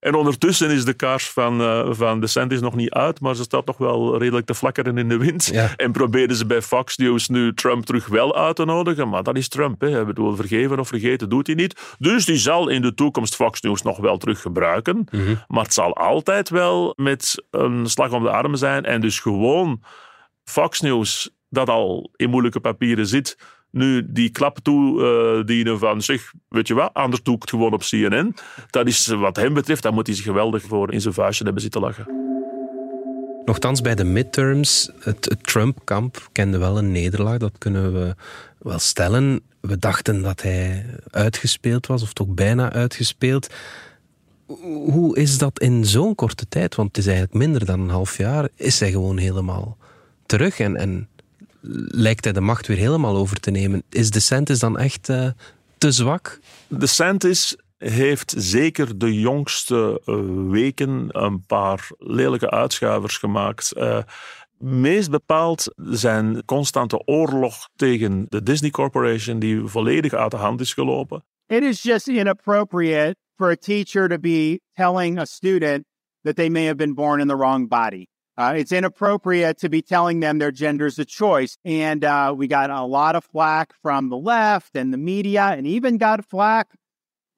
En 0.00 0.14
ondertussen 0.14 0.70
is 0.70 0.84
de 0.84 0.92
kaars 0.92 1.30
van, 1.30 1.60
uh, 1.60 1.88
van 1.90 2.20
DeSantis 2.20 2.60
nog 2.60 2.74
niet 2.74 2.90
uit, 2.90 3.20
maar 3.20 3.34
ze 3.34 3.42
staat 3.42 3.66
nog 3.66 3.76
wel 3.76 4.18
redelijk 4.18 4.46
te 4.46 4.54
flakkeren 4.54 4.98
in 4.98 5.08
de 5.08 5.16
wind. 5.16 5.46
Ja. 5.52 5.76
En 5.76 5.92
proberen 5.92 6.36
ze 6.36 6.46
bij 6.46 6.62
Fox 6.62 6.96
News 6.96 7.28
nu 7.28 7.54
Trump 7.54 7.84
terug 7.84 8.06
wel 8.06 8.36
uit 8.36 8.56
te 8.56 8.64
nodigen. 8.64 9.08
Maar 9.08 9.22
dat 9.22 9.36
is 9.36 9.48
Trump. 9.48 9.80
Hè. 9.80 10.04
Bedoel, 10.04 10.36
vergeven 10.36 10.78
of 10.78 10.88
vergeten 10.88 11.28
doet 11.28 11.46
hij 11.46 11.56
niet. 11.56 11.96
Dus 11.98 12.24
die 12.24 12.36
zal 12.36 12.68
in 12.68 12.82
de 12.82 12.94
toekomst 12.94 13.34
Fox 13.34 13.60
News 13.60 13.82
nog 13.82 13.98
wel 13.98 14.16
terug 14.16 14.40
gebruiken. 14.40 15.06
Mhm. 15.10 15.34
Maar 15.46 15.64
het 15.64 15.74
zal 15.74 15.96
altijd 15.96 16.48
wel 16.48 16.92
met 16.96 17.44
een 17.50 17.86
slag 17.86 18.12
om 18.12 18.22
de 18.22 18.30
arm 18.30 18.56
zijn. 18.56 18.84
En 18.84 19.00
dus 19.00 19.18
gewoon 19.18 19.82
Fox 20.44 20.80
News, 20.80 21.30
dat 21.48 21.68
al 21.68 22.10
in 22.16 22.30
moeilijke 22.30 22.60
papieren 22.60 23.06
zit 23.06 23.36
nu 23.70 24.06
die 24.12 24.30
klap 24.30 24.58
toedienen 24.58 25.72
uh, 25.72 25.78
van 25.78 26.02
zeg, 26.02 26.32
weet 26.48 26.68
je 26.68 26.74
wat, 26.74 26.94
anders 26.94 27.22
doe 27.22 27.36
ik 27.36 27.48
gewoon 27.48 27.72
op 27.72 27.82
CNN. 27.82 28.34
Dat 28.70 28.86
is 28.86 29.06
wat 29.06 29.36
hem 29.36 29.54
betreft, 29.54 29.82
daar 29.82 29.92
moet 29.92 30.06
hij 30.06 30.16
zich 30.16 30.24
geweldig 30.24 30.62
voor 30.62 30.92
in 30.92 31.00
zijn 31.00 31.14
vuistje 31.14 31.44
hebben 31.44 31.62
zitten 31.62 31.80
lachen. 31.80 32.20
Nochtans, 33.44 33.80
bij 33.80 33.94
de 33.94 34.04
midterms, 34.04 34.90
het, 34.98 35.24
het 35.24 35.42
Trump-kamp 35.42 36.28
kende 36.32 36.58
wel 36.58 36.78
een 36.78 36.92
nederlaag, 36.92 37.38
dat 37.38 37.58
kunnen 37.58 37.92
we 37.92 38.14
wel 38.58 38.78
stellen. 38.78 39.40
We 39.60 39.78
dachten 39.78 40.22
dat 40.22 40.42
hij 40.42 40.86
uitgespeeld 41.10 41.86
was, 41.86 42.02
of 42.02 42.12
toch 42.12 42.28
bijna 42.28 42.72
uitgespeeld. 42.72 43.48
Hoe 44.86 45.16
is 45.16 45.38
dat 45.38 45.60
in 45.60 45.84
zo'n 45.84 46.14
korte 46.14 46.48
tijd? 46.48 46.74
Want 46.74 46.88
het 46.88 46.98
is 46.98 47.06
eigenlijk 47.06 47.36
minder 47.36 47.64
dan 47.64 47.80
een 47.80 47.88
half 47.88 48.16
jaar. 48.16 48.48
Is 48.56 48.80
hij 48.80 48.90
gewoon 48.90 49.16
helemaal 49.16 49.76
terug 50.26 50.58
en, 50.58 50.76
en 50.76 51.08
lijkt 51.62 52.24
hij 52.24 52.32
de 52.32 52.40
macht 52.40 52.66
weer 52.66 52.76
helemaal 52.76 53.16
over 53.16 53.40
te 53.40 53.50
nemen. 53.50 53.82
Is 53.88 54.10
DeSantis 54.10 54.58
dan 54.58 54.78
echt 54.78 55.08
uh, 55.08 55.26
te 55.78 55.92
zwak? 55.92 56.40
DeSantis 56.68 57.56
heeft 57.78 58.34
zeker 58.36 58.98
de 58.98 59.20
jongste 59.20 60.02
uh, 60.06 60.50
weken 60.50 61.06
een 61.08 61.46
paar 61.46 61.90
lelijke 61.98 62.50
uitschuivers 62.50 63.16
gemaakt. 63.16 63.72
Uh, 63.76 63.98
meest 64.58 65.10
bepaald 65.10 65.74
zijn 65.76 66.44
constante 66.44 67.06
oorlog 67.06 67.68
tegen 67.76 68.26
de 68.28 68.42
Disney 68.42 68.70
Corporation, 68.70 69.38
die 69.38 69.64
volledig 69.64 70.12
uit 70.12 70.30
de 70.30 70.36
hand 70.36 70.60
is 70.60 70.74
gelopen. 70.74 71.24
It 71.46 71.62
is 71.62 71.82
just 71.82 72.08
inappropriate 72.08 73.16
for 73.36 73.50
a 73.50 73.56
teacher 73.56 74.08
to 74.08 74.18
be 74.18 74.60
telling 74.74 75.18
a 75.18 75.24
student 75.24 75.84
that 76.22 76.36
they 76.36 76.48
may 76.48 76.64
have 76.64 76.76
been 76.76 76.94
born 76.94 77.20
in 77.20 77.28
the 77.28 77.36
wrong 77.36 77.68
body. 77.68 78.06
Uh, 78.40 78.54
it's 78.54 78.72
inappropriate 78.72 79.58
to 79.58 79.68
be 79.68 79.82
telling 79.82 80.20
them 80.20 80.38
their 80.38 80.50
gender's 80.50 80.98
a 80.98 81.04
choice. 81.04 81.58
And 81.62 82.02
uh, 82.02 82.34
we 82.34 82.46
got 82.46 82.70
a 82.70 82.84
lot 82.84 83.14
of 83.14 83.22
flack 83.22 83.74
from 83.82 84.08
the 84.08 84.16
left 84.16 84.76
and 84.76 84.94
the 84.94 84.96
media, 84.96 85.42
and 85.42 85.66
even 85.66 85.98
got 85.98 86.24
flack 86.24 86.68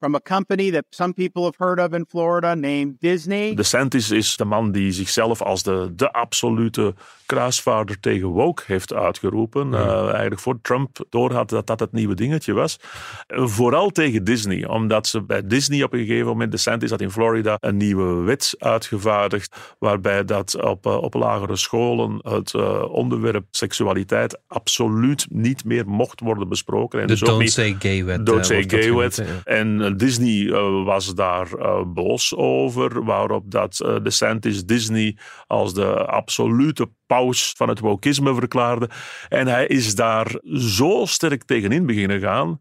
from 0.02 0.14
a 0.14 0.20
company 0.20 0.70
that 0.70 0.84
some 0.90 1.12
people 1.12 1.42
have 1.42 1.56
heard 1.58 1.78
of 1.78 1.92
in 1.92 2.04
Florida 2.08 2.54
named 2.54 3.00
Disney. 3.00 3.54
DeSantis 3.54 4.10
is 4.10 4.36
de 4.36 4.44
man 4.44 4.72
die 4.72 4.92
zichzelf 4.92 5.42
als 5.42 5.62
de, 5.62 5.92
de 5.96 6.12
absolute 6.12 6.94
kruisvaarder 7.26 8.00
tegen 8.00 8.28
woke 8.28 8.62
heeft 8.66 8.92
uitgeroepen. 8.92 9.70
Ja. 9.70 9.78
Uh, 9.78 10.08
eigenlijk 10.08 10.40
voor 10.40 10.58
Trump 10.62 11.04
doorhad 11.10 11.48
dat 11.48 11.66
dat 11.66 11.80
het 11.80 11.92
nieuwe 11.92 12.14
dingetje 12.14 12.52
was. 12.52 12.78
Uh, 13.28 13.46
vooral 13.46 13.90
tegen 13.90 14.24
Disney, 14.24 14.68
omdat 14.68 15.06
ze 15.06 15.22
bij 15.22 15.46
Disney 15.46 15.82
op 15.82 15.92
een 15.92 16.06
gegeven 16.06 16.26
moment, 16.26 16.50
DeSantis 16.50 16.90
had 16.90 17.00
in 17.00 17.10
Florida 17.10 17.56
een 17.60 17.76
nieuwe 17.76 18.22
wet 18.22 18.54
uitgevaardigd, 18.58 19.56
waarbij 19.78 20.24
dat 20.24 20.62
op, 20.62 20.86
uh, 20.86 20.96
op 20.96 21.14
lagere 21.14 21.56
scholen 21.56 22.18
het 22.22 22.52
uh, 22.52 22.82
onderwerp 22.92 23.44
seksualiteit 23.50 24.40
absoluut 24.46 25.26
niet 25.30 25.64
meer 25.64 25.86
mocht 25.86 26.20
worden 26.20 26.48
besproken. 26.48 27.00
En 27.00 27.06
de 27.06 27.12
dus 27.12 27.20
Don't 27.20 27.50
Say 27.50 27.76
Gay 27.78 28.04
wet. 28.04 28.26
Don't 28.26 28.46
Say 28.46 28.64
Gay 28.68 28.92
wet. 28.94 29.24
En 29.44 29.91
Disney 29.96 30.40
uh, 30.40 30.84
was 30.84 31.14
daar 31.14 31.48
uh, 31.58 31.82
boos 31.86 32.34
over, 32.36 33.04
waarop 33.04 33.50
dat 33.50 33.80
uh, 33.84 33.96
DeSantis 34.02 34.64
Disney 34.64 35.16
als 35.46 35.74
de 35.74 36.06
absolute 36.06 36.90
paus 37.06 37.54
van 37.56 37.68
het 37.68 37.78
wokisme 37.78 38.34
verklaarde. 38.34 38.90
En 39.28 39.46
hij 39.46 39.66
is 39.66 39.94
daar 39.94 40.38
zo 40.54 41.02
sterk 41.06 41.42
tegenin 41.42 41.86
beginnen 41.86 42.20
gaan 42.20 42.60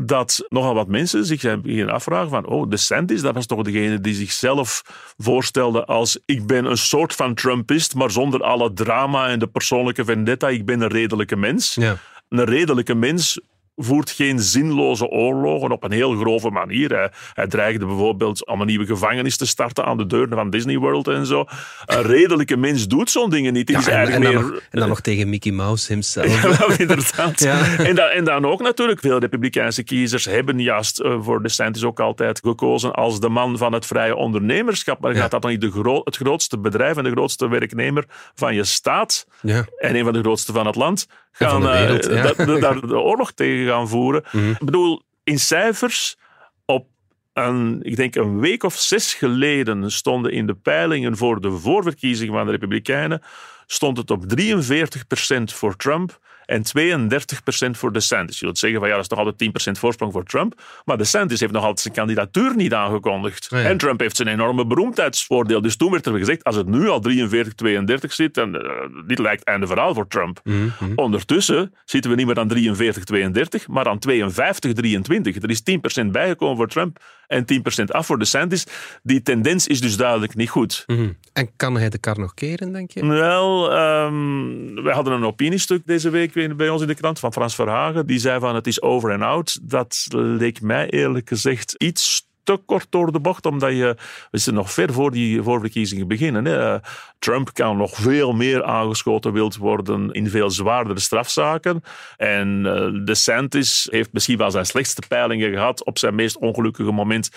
dat 0.00 0.46
nogal 0.48 0.74
wat 0.74 0.88
mensen 0.88 1.24
zich 1.24 1.40
beginnen 1.40 1.94
afvragen 1.94 2.30
van 2.30 2.46
oh, 2.46 2.70
DeSantis, 2.70 3.20
dat 3.20 3.34
was 3.34 3.46
toch 3.46 3.62
degene 3.62 4.00
die 4.00 4.14
zichzelf 4.14 4.82
voorstelde 5.16 5.84
als 5.84 6.18
ik 6.24 6.46
ben 6.46 6.64
een 6.64 6.76
soort 6.76 7.14
van 7.14 7.34
Trumpist, 7.34 7.94
maar 7.94 8.10
zonder 8.10 8.42
alle 8.42 8.72
drama 8.72 9.28
en 9.28 9.38
de 9.38 9.46
persoonlijke 9.46 10.04
vendetta, 10.04 10.48
ik 10.48 10.64
ben 10.64 10.80
een 10.80 10.88
redelijke 10.88 11.36
mens. 11.36 11.74
Ja. 11.74 11.96
Een 12.28 12.44
redelijke 12.44 12.94
mens 12.94 13.40
voert 13.80 14.10
geen 14.10 14.40
zinloze 14.40 15.06
oorlogen 15.08 15.70
op 15.70 15.84
een 15.84 15.92
heel 15.92 16.14
grove 16.16 16.50
manier. 16.50 16.90
Hij, 16.94 17.10
hij, 17.32 17.46
dreigde 17.46 17.86
bijvoorbeeld 17.86 18.46
om 18.46 18.60
een 18.60 18.66
nieuwe 18.66 18.86
gevangenis 18.86 19.36
te 19.36 19.46
starten 19.46 19.84
aan 19.84 19.96
de 19.96 20.06
deuren 20.06 20.36
van 20.36 20.50
Disney 20.50 20.78
World 20.78 21.08
en 21.08 21.26
zo. 21.26 21.44
Een 21.86 22.02
redelijke 22.02 22.56
mens 22.56 22.86
doet 22.88 23.10
zo'n 23.10 23.30
dingen 23.30 23.52
niet. 23.52 23.68
Ja, 23.70 23.78
is 23.78 23.86
en, 23.86 23.92
eigenlijk 23.92 24.24
en, 24.26 24.32
dan 24.32 24.42
meer, 24.42 24.52
nog, 24.52 24.62
en 24.70 24.78
dan 24.80 24.88
nog 24.88 25.00
tegen 25.00 25.28
Mickey 25.28 25.52
Mouse 25.52 25.92
himself. 25.92 26.42
Ja, 26.58 26.78
inderdaad. 26.78 27.40
Ja. 27.40 27.76
En, 27.78 27.94
dan, 27.94 28.08
en 28.08 28.24
dan 28.24 28.44
ook 28.44 28.60
natuurlijk, 28.62 29.00
veel 29.00 29.18
Republikeinse 29.18 29.82
kiezers 29.82 30.24
hebben 30.24 30.60
juist 30.60 31.00
uh, 31.00 31.16
voor 31.20 31.42
DeSantis 31.42 31.84
ook 31.84 32.00
altijd 32.00 32.40
gekozen 32.44 32.92
als 32.92 33.20
de 33.20 33.28
man 33.28 33.58
van 33.58 33.72
het 33.72 33.86
vrije 33.86 34.14
ondernemerschap. 34.16 35.00
Maar 35.00 35.14
Ja. 35.14 35.20
gaat 35.20 35.30
dat 35.30 35.42
dan 35.42 35.50
niet 35.50 35.60
de 35.60 35.70
gro 35.70 36.00
het 36.04 36.16
grootste 36.16 36.58
bedrijf 36.58 36.96
en 36.96 37.04
de 37.04 37.10
grootste 37.10 37.48
werknemer 37.48 38.04
van 38.34 38.54
je 38.54 38.64
staat 38.64 39.26
Ja. 39.42 39.64
en 39.78 39.96
een 39.96 40.04
van 40.04 40.12
de 40.12 40.20
grootste 40.20 40.52
van 40.52 40.66
het 40.66 40.74
land 40.74 41.06
gaan 41.46 41.60
de 41.60 41.66
wereld, 41.68 42.06
eh, 42.06 42.16
ja. 42.16 42.22
dat- 42.22 42.36
dat- 42.46 42.60
daar 42.60 42.80
de 42.80 42.98
oorlog 42.98 43.32
tegen 43.32 43.66
gaan 43.66 43.88
voeren? 43.88 44.24
Mhm. 44.32 44.50
Ik 44.50 44.64
bedoel, 44.64 45.02
in 45.24 45.38
cijfers 45.38 46.16
op 46.64 46.86
een, 47.32 47.78
ik 47.82 47.96
denk 47.96 48.14
een 48.14 48.40
week 48.40 48.62
of 48.62 48.74
zes 48.74 49.14
geleden 49.14 49.90
stonden 49.90 50.32
in 50.32 50.46
de 50.46 50.54
peilingen 50.54 51.16
voor 51.16 51.40
de 51.40 51.50
voorverkiezingen 51.50 52.34
van 52.34 52.44
de 52.46 52.50
Republikeinen 52.52 53.22
stond 53.66 53.96
het 53.96 54.10
op 54.10 54.24
43% 54.26 55.52
voor 55.52 55.76
Trump 55.76 56.18
en 56.48 56.62
32% 56.62 57.70
voor 57.70 57.92
DeSantis. 57.92 58.38
Je 58.38 58.44
wilt 58.44 58.58
zeggen 58.58 58.78
van 58.78 58.88
ja, 58.88 58.94
dat 58.94 59.02
is 59.02 59.08
toch 59.08 59.18
altijd 59.18 59.76
10% 59.76 59.78
voorsprong 59.78 60.12
voor 60.12 60.24
Trump. 60.24 60.60
Maar 60.84 60.98
DeSantis 60.98 61.40
heeft 61.40 61.52
nog 61.52 61.62
altijd 61.62 61.80
zijn 61.80 61.94
kandidatuur 61.94 62.56
niet 62.56 62.74
aangekondigd. 62.74 63.48
En 63.52 63.76
Trump 63.76 64.00
heeft 64.00 64.16
zijn 64.16 64.28
enorme 64.28 64.66
beroemdheidsvoordeel. 64.66 65.60
Dus 65.60 65.76
toen 65.76 65.90
werd 65.90 66.06
er 66.06 66.18
gezegd, 66.18 66.44
als 66.44 66.56
het 66.56 66.66
nu 66.66 66.88
al 66.88 67.00
43, 67.00 67.54
32 67.54 68.12
zit, 68.12 68.34
dan 68.34 68.56
eh, 68.56 68.70
dit 69.06 69.18
lijkt 69.18 69.44
einde 69.44 69.66
verhaal 69.66 69.94
voor 69.94 70.08
Trump. 70.08 70.40
Mhm, 70.44 70.56
mhm. 70.56 70.92
Ondertussen 70.94 71.74
zitten 71.84 72.10
we 72.10 72.16
niet 72.16 72.26
meer 72.26 72.38
aan 72.38 72.48
43, 72.48 73.04
32, 73.04 73.68
maar 73.68 73.88
aan 73.88 73.98
52, 73.98 74.72
23. 74.72 75.42
Er 75.42 75.50
is 75.50 75.62
10% 76.02 76.10
bijgekomen 76.10 76.56
voor 76.56 76.68
Trump 76.68 76.98
en 77.28 77.44
10% 77.80 77.84
af 77.86 78.06
voor 78.06 78.18
DeSantis. 78.18 78.66
Die 79.02 79.22
tendens 79.22 79.66
is 79.66 79.80
dus 79.80 79.96
duidelijk 79.96 80.34
niet 80.34 80.50
goed. 80.50 80.84
Mhm. 80.86 81.12
En 81.32 81.50
kan 81.56 81.76
hij 81.76 81.88
de 81.88 81.98
kar 81.98 82.18
nog 82.18 82.34
keren, 82.34 82.72
denk 82.72 82.90
je? 82.90 83.06
Wel, 83.06 83.72
ehm, 83.72 84.82
wij 84.82 84.94
hadden 84.94 85.12
een 85.12 85.24
opiniestuk 85.24 85.86
deze 85.86 86.10
week 86.10 86.56
bij 86.56 86.68
ons 86.68 86.82
in 86.82 86.88
de 86.88 86.94
krant 86.94 87.18
van 87.18 87.32
Frans 87.32 87.54
Verhagen. 87.54 88.06
Die 88.06 88.18
zei 88.18 88.40
van 88.40 88.54
het 88.54 88.66
is 88.66 88.82
over 88.82 89.10
en 89.10 89.22
out. 89.22 89.58
Dat 89.62 90.06
leek 90.10 90.60
mij 90.60 90.88
eerlijk 90.88 91.28
gezegd 91.28 91.74
iets 91.78 92.27
te 92.56 92.62
kort 92.66 92.86
door 92.90 93.12
de 93.12 93.20
bocht, 93.20 93.46
omdat 93.46 93.70
je, 93.70 93.96
we 94.30 94.38
zitten 94.38 94.54
nog 94.54 94.72
ver 94.72 94.92
voor 94.92 95.10
die 95.10 95.42
voorverkiezingen 95.42 96.08
beginnen. 96.08 96.82
Trump 97.18 97.52
kan 97.52 97.76
nog 97.76 97.94
veel 97.94 98.32
meer 98.32 98.64
aangeschoten 98.64 99.32
wild 99.32 99.56
worden 99.56 100.10
in 100.10 100.30
veel 100.30 100.50
zwaardere 100.50 101.00
strafzaken. 101.00 101.82
En 102.16 102.66
eh, 102.66 103.04
DeSantis 103.04 103.88
heeft 103.90 104.12
misschien 104.12 104.38
wel 104.38 104.50
zijn 104.50 104.66
slechtste 104.66 105.02
peilingen 105.08 105.52
gehad 105.52 105.84
op 105.84 105.98
zijn 105.98 106.14
meest 106.14 106.38
ongelukkige 106.38 106.92
moment. 106.92 107.30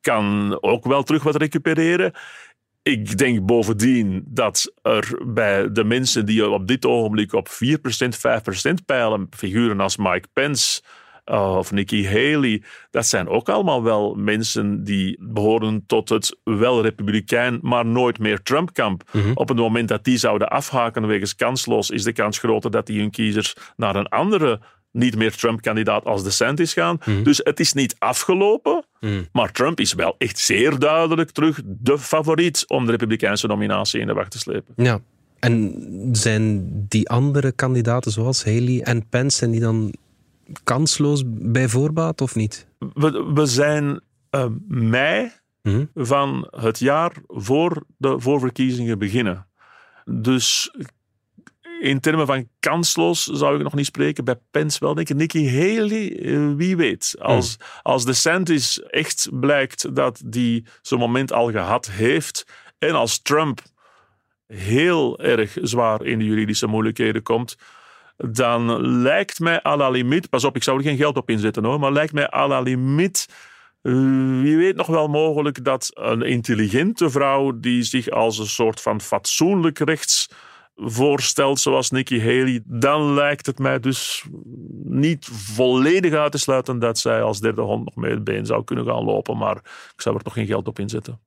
Kan 0.00 0.58
ook 0.60 0.84
wel 0.84 1.02
terug 1.02 1.22
wat 1.22 1.36
recupereren. 1.36 2.12
Ik 2.82 3.18
denk 3.18 3.46
bovendien 3.46 4.22
dat 4.26 4.72
er 4.82 5.18
bij 5.26 5.72
de 5.72 5.84
mensen 5.84 6.26
die 6.26 6.50
op 6.50 6.66
dit 6.66 6.86
ogenblik 6.86 7.32
op 7.32 7.48
4%, 7.48 7.52
5% 8.70 8.84
peilen, 8.86 9.26
figuren 9.30 9.80
als 9.80 9.96
Mike 9.96 10.28
Pence 10.32 10.82
uh, 11.30 11.56
of 11.56 11.72
Nikki 11.72 12.06
Haley, 12.06 12.62
dat 12.90 13.06
zijn 13.06 13.28
ook 13.28 13.48
allemaal 13.48 13.82
wel 13.82 14.14
mensen 14.14 14.84
die 14.84 15.16
behoren 15.20 15.84
tot 15.86 16.08
het 16.08 16.36
wel 16.44 16.82
republikein, 16.82 17.58
maar 17.62 17.86
nooit 17.86 18.18
meer 18.18 18.42
Trump-kamp. 18.42 19.02
Op 19.34 19.48
het 19.48 19.56
moment 19.56 19.88
dat 19.88 20.04
die 20.04 20.16
zouden 20.16 20.48
afhaken 20.48 21.06
wegens 21.06 21.34
kansloos, 21.34 21.90
is 21.90 22.02
de 22.02 22.12
kans 22.12 22.38
groter 22.38 22.70
dat 22.70 22.86
die 22.86 23.00
hun 23.00 23.10
kiezers 23.10 23.56
naar 23.76 23.96
een 23.96 24.08
andere 24.08 24.60
niet 24.90 25.16
meer 25.16 25.36
Trump-kandidaat 25.36 26.04
als 26.04 26.24
DeSantis 26.24 26.72
gaan. 26.72 26.98
Dus 27.22 27.40
het 27.44 27.60
is 27.60 27.72
niet 27.72 27.94
afgelopen, 27.98 28.84
maar 29.32 29.52
Trump 29.52 29.80
is 29.80 29.92
wel 29.92 30.14
echt 30.18 30.38
zeer 30.38 30.78
duidelijk 30.78 31.30
terug 31.30 31.60
de 31.64 31.98
favoriet 31.98 32.64
om 32.66 32.84
de 32.84 32.90
republikeinse 32.90 33.46
nominatie 33.46 34.00
in 34.00 34.06
de 34.06 34.12
wacht 34.12 34.30
te 34.30 34.38
slepen. 34.38 34.74
Ja. 34.76 35.00
En 35.38 36.08
zijn 36.12 36.68
die 36.88 37.08
andere 37.08 37.52
kandidaten 37.52 38.10
zoals 38.10 38.44
Haley 38.44 38.80
en 38.82 39.08
Pence, 39.08 39.36
zijn 39.36 39.50
die 39.50 39.60
dan 39.60 39.92
kansloos 40.64 41.22
bij 41.26 41.68
voorbaat 41.68 42.20
of 42.20 42.34
niet? 42.34 42.68
We, 42.78 43.30
we 43.34 43.46
zijn 43.46 44.00
eh, 44.30 44.46
mei 44.68 45.30
Mhm. 45.62 45.84
van 45.94 46.48
het 46.50 46.78
jaar 46.78 47.12
voor 47.26 47.84
de 47.96 48.20
voorverkiezingen 48.20 48.98
beginnen. 48.98 49.46
Dus 50.04 50.70
in 51.80 52.00
termen 52.00 52.26
van 52.26 52.48
kansloos 52.60 53.24
zou 53.24 53.56
ik 53.56 53.62
nog 53.62 53.74
niet 53.74 53.86
spreken. 53.86 54.24
Bij 54.24 54.38
Pence 54.50 54.78
wel 54.80 54.94
denken. 54.94 55.16
Nikki 55.16 55.50
Haley, 55.58 56.18
eh, 56.18 56.52
wie 56.56 56.76
weet. 56.76 57.14
Als, 57.18 57.56
als 57.82 58.04
DeSantis 58.04 58.80
echt 58.82 59.28
blijkt 59.32 59.94
dat 59.94 60.22
die 60.24 60.64
zo'n 60.80 60.98
moment 60.98 61.32
al 61.32 61.50
gehad 61.50 61.90
heeft. 61.90 62.46
En 62.78 62.92
als 62.92 63.22
Trump 63.22 63.60
heel 64.46 65.18
erg 65.18 65.56
zwaar 65.62 66.04
in 66.04 66.18
de 66.18 66.24
juridische 66.24 66.66
moeilijkheden 66.66 67.22
komt. 67.22 67.56
Dan 68.30 68.86
lijkt 68.86 69.40
mij 69.40 69.64
à 69.64 69.76
la 69.76 69.88
limiet, 69.88 70.30
pas 70.30 70.44
op, 70.44 70.56
ik 70.56 70.62
zou 70.62 70.78
er 70.78 70.84
geen 70.84 70.96
geld 70.96 71.16
op 71.16 71.30
inzetten 71.30 71.64
hoor, 71.64 71.80
maar 71.80 71.92
lijkt 71.92 72.12
mij 72.12 72.32
à 72.34 72.46
la 72.46 72.60
limiet 72.60 73.26
wie 73.82 74.56
weet 74.56 74.76
nog 74.76 74.86
wel 74.86 75.08
mogelijk 75.08 75.64
dat 75.64 75.90
een 75.94 76.22
intelligente 76.22 77.10
vrouw 77.10 77.60
die 77.60 77.82
zich 77.82 78.10
als 78.10 78.38
een 78.38 78.46
soort 78.46 78.80
van 78.80 79.00
fatsoenlijk 79.00 79.78
rechts 79.78 80.28
voorstelt, 80.76 81.60
zoals 81.60 81.90
Nikki 81.90 82.20
Haley, 82.20 82.62
dan 82.64 83.14
lijkt 83.14 83.46
het 83.46 83.58
mij 83.58 83.80
dus 83.80 84.24
niet 84.84 85.26
volledig 85.32 86.12
uit 86.12 86.32
te 86.32 86.38
sluiten 86.38 86.78
dat 86.78 86.98
zij 86.98 87.22
als 87.22 87.40
derde 87.40 87.62
hond 87.62 87.84
nog 87.84 87.96
mee 87.96 88.10
het 88.10 88.24
been 88.24 88.46
zou 88.46 88.64
kunnen 88.64 88.84
gaan 88.84 89.04
lopen, 89.04 89.36
maar 89.36 89.56
ik 89.94 90.00
zou 90.00 90.16
er 90.16 90.22
toch 90.22 90.32
geen 90.32 90.46
geld 90.46 90.68
op 90.68 90.78
inzetten. 90.78 91.20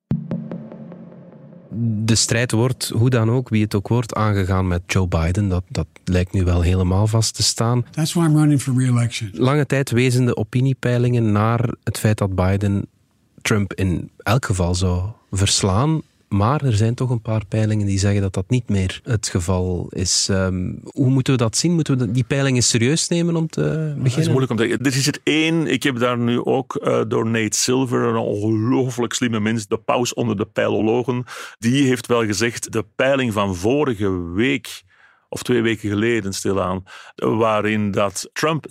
De 2.04 2.16
strijd 2.16 2.52
wordt, 2.52 2.92
hoe 2.94 3.10
dan 3.10 3.32
ook, 3.32 3.50
wie 3.50 3.64
het 3.64 3.76
ook 3.76 3.88
wordt, 3.88 4.14
aangegaan 4.14 4.68
met 4.68 4.82
Joe 4.86 5.08
Biden. 5.08 5.48
Dat, 5.48 5.64
dat 5.68 5.88
lijkt 6.04 6.34
nu 6.34 6.44
wel 6.44 6.62
helemaal 6.62 7.08
vast 7.08 7.36
te 7.36 7.44
staan. 7.44 7.86
That's 7.92 8.14
why 8.14 8.26
I'm 8.26 8.38
running 8.38 8.62
for 8.62 8.74
re-election. 8.78 9.30
Lange 9.34 9.66
tijd 9.66 9.92
wezen 9.92 10.26
de 10.26 10.36
opiniepeilingen 10.36 11.32
naar 11.32 11.74
het 11.84 12.00
feit 12.00 12.18
dat 12.18 12.36
Biden 12.36 12.86
Trump 13.42 13.74
in 13.74 14.10
elk 14.18 14.46
geval 14.46 14.76
zou 14.76 15.04
verslaan. 15.32 16.02
Maar 16.28 16.64
er 16.64 16.76
zijn 16.76 16.94
toch 16.94 17.10
een 17.10 17.22
paar 17.22 17.46
peilingen 17.46 17.86
die 17.86 18.00
zeggen 18.00 18.22
dat 18.22 18.34
dat 18.34 18.50
niet 18.50 18.70
meer 18.70 19.00
het 19.04 19.28
geval 19.28 19.88
is. 19.90 20.28
Um, 20.32 20.80
hoe 20.84 21.10
moeten 21.10 21.34
we 21.34 21.40
dat 21.40 21.58
zien? 21.58 21.74
Moeten 21.74 21.98
we 21.98 22.12
die 22.12 22.24
peilingen 22.24 22.64
serieus 22.64 23.08
nemen 23.08 23.36
om 23.36 23.48
te 23.48 23.62
beginnen? 23.62 24.04
Dat 24.04 24.18
is 24.18 24.28
moeilijk 24.28 24.52
om 24.52 24.58
te 24.58 24.64
zeggen. 24.64 24.86
Er 24.86 24.96
is 24.96 25.08
er 25.08 25.20
één, 25.24 25.68
ik 25.68 25.84
heb 25.84 26.00
daar 26.00 26.18
nu 26.18 26.44
ook 26.44 26.80
uh, 26.84 27.02
door 27.08 27.26
Nate 27.26 27.58
Silver, 27.58 28.02
een 28.02 28.16
ongelooflijk 28.16 29.14
slimme 29.14 29.40
mens, 29.40 29.68
de 29.68 29.78
paus 29.78 30.14
onder 30.14 30.38
de 30.38 30.46
peilologen, 30.46 31.24
die 31.58 31.88
heeft 31.88 32.08
wel 32.08 32.26
gezegd, 32.26 32.72
de 32.72 32.86
peiling 32.96 33.34
van 33.34 33.56
vorige 33.56 34.32
week 34.34 34.84
of 35.36 35.44
twee 35.44 35.62
weken 35.62 35.90
geleden 35.90 36.34
stilaan, 36.34 36.84
waarin 37.16 37.92
dat 37.92 38.30
Trump 38.34 38.66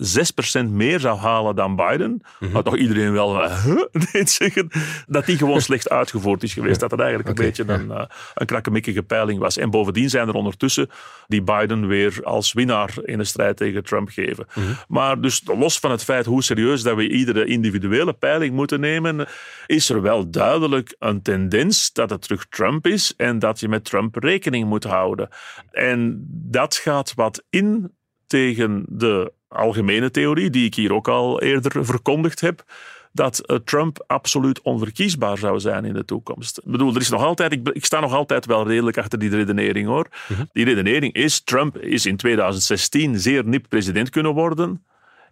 6% 0.63 0.69
meer 0.69 0.99
zou 0.99 1.17
halen 1.17 1.55
dan 1.55 1.75
Biden, 1.75 2.21
had 2.51 2.65
toch 2.65 2.77
iedereen 2.77 3.11
wel 3.11 3.43
uh, 3.43 3.63
huh? 3.63 3.85
deed 4.11 4.29
zeggen 4.29 4.69
dat 5.07 5.25
die 5.25 5.37
gewoon 5.37 5.61
slecht 5.69 5.89
uitgevoerd 5.89 6.43
is 6.43 6.53
geweest. 6.53 6.79
Dat 6.79 6.91
het 6.91 6.99
eigenlijk 6.99 7.29
een 7.29 7.45
beetje 7.45 7.63
een, 7.67 7.87
uh, 7.87 8.03
een 8.33 8.45
krakkemikkige 8.45 9.03
peiling 9.03 9.39
was. 9.39 9.57
En 9.57 9.69
bovendien 9.69 10.09
zijn 10.09 10.27
er 10.27 10.33
ondertussen 10.33 10.89
die 11.27 11.41
Biden 11.41 11.87
weer 11.87 12.19
als 12.23 12.53
winnaar 12.53 12.93
in 13.03 13.17
de 13.17 13.23
strijd 13.23 13.57
tegen 13.57 13.83
Trump 13.83 14.09
geven. 14.09 14.47
Mhm. 14.53 14.65
Maar 14.87 15.21
dus 15.21 15.41
los 15.57 15.79
van 15.79 15.91
het 15.91 16.03
feit 16.03 16.25
hoe 16.25 16.43
serieus 16.43 16.83
dat 16.83 16.95
we 16.95 17.09
iedere 17.09 17.45
individuele 17.45 18.13
peiling 18.13 18.53
moeten 18.53 18.79
nemen, 18.79 19.27
is 19.65 19.89
er 19.89 20.01
wel 20.01 20.29
duidelijk 20.29 20.95
een 20.99 21.21
tendens 21.21 21.93
dat 21.93 22.09
het 22.09 22.21
terug 22.21 22.45
Trump 22.49 22.87
is 22.87 23.13
en 23.17 23.39
dat 23.39 23.59
je 23.59 23.67
met 23.67 23.85
Trump 23.85 24.15
rekening 24.15 24.67
moet 24.67 24.83
houden. 24.83 25.29
En 25.71 26.25
dat 26.55 26.75
gaat 26.75 27.13
wat 27.13 27.43
in 27.49 27.91
tegen 28.27 28.85
de 28.87 29.33
algemene 29.47 30.11
theorie, 30.11 30.49
die 30.49 30.65
ik 30.65 30.75
hier 30.75 30.93
ook 30.93 31.07
al 31.07 31.41
eerder 31.41 31.85
verkondigd 31.85 32.41
heb, 32.41 32.63
dat 33.11 33.43
uh, 33.45 33.57
Trump 33.57 34.03
absoluut 34.07 34.61
onverkiesbaar 34.61 35.37
zou 35.37 35.59
zijn 35.59 35.85
in 35.85 35.93
de 35.93 36.05
toekomst. 36.05 36.57
Ik 36.57 36.71
bedoel, 36.71 36.95
er 36.95 37.01
is 37.01 37.09
nog 37.09 37.23
altijd, 37.23 37.51
ik, 37.51 37.69
ik 37.69 37.85
sta 37.85 37.99
nog 37.99 38.13
altijd 38.13 38.45
wel 38.45 38.67
redelijk 38.67 38.97
achter 38.97 39.19
die 39.19 39.29
redenering 39.29 39.87
hoor. 39.87 40.07
Die 40.51 40.65
redenering 40.65 41.13
is, 41.13 41.43
Trump 41.43 41.77
is 41.77 42.05
in 42.05 42.17
2016 42.17 43.19
zeer 43.19 43.47
nip 43.47 43.65
president 43.69 44.09
kunnen 44.09 44.33
worden, 44.33 44.85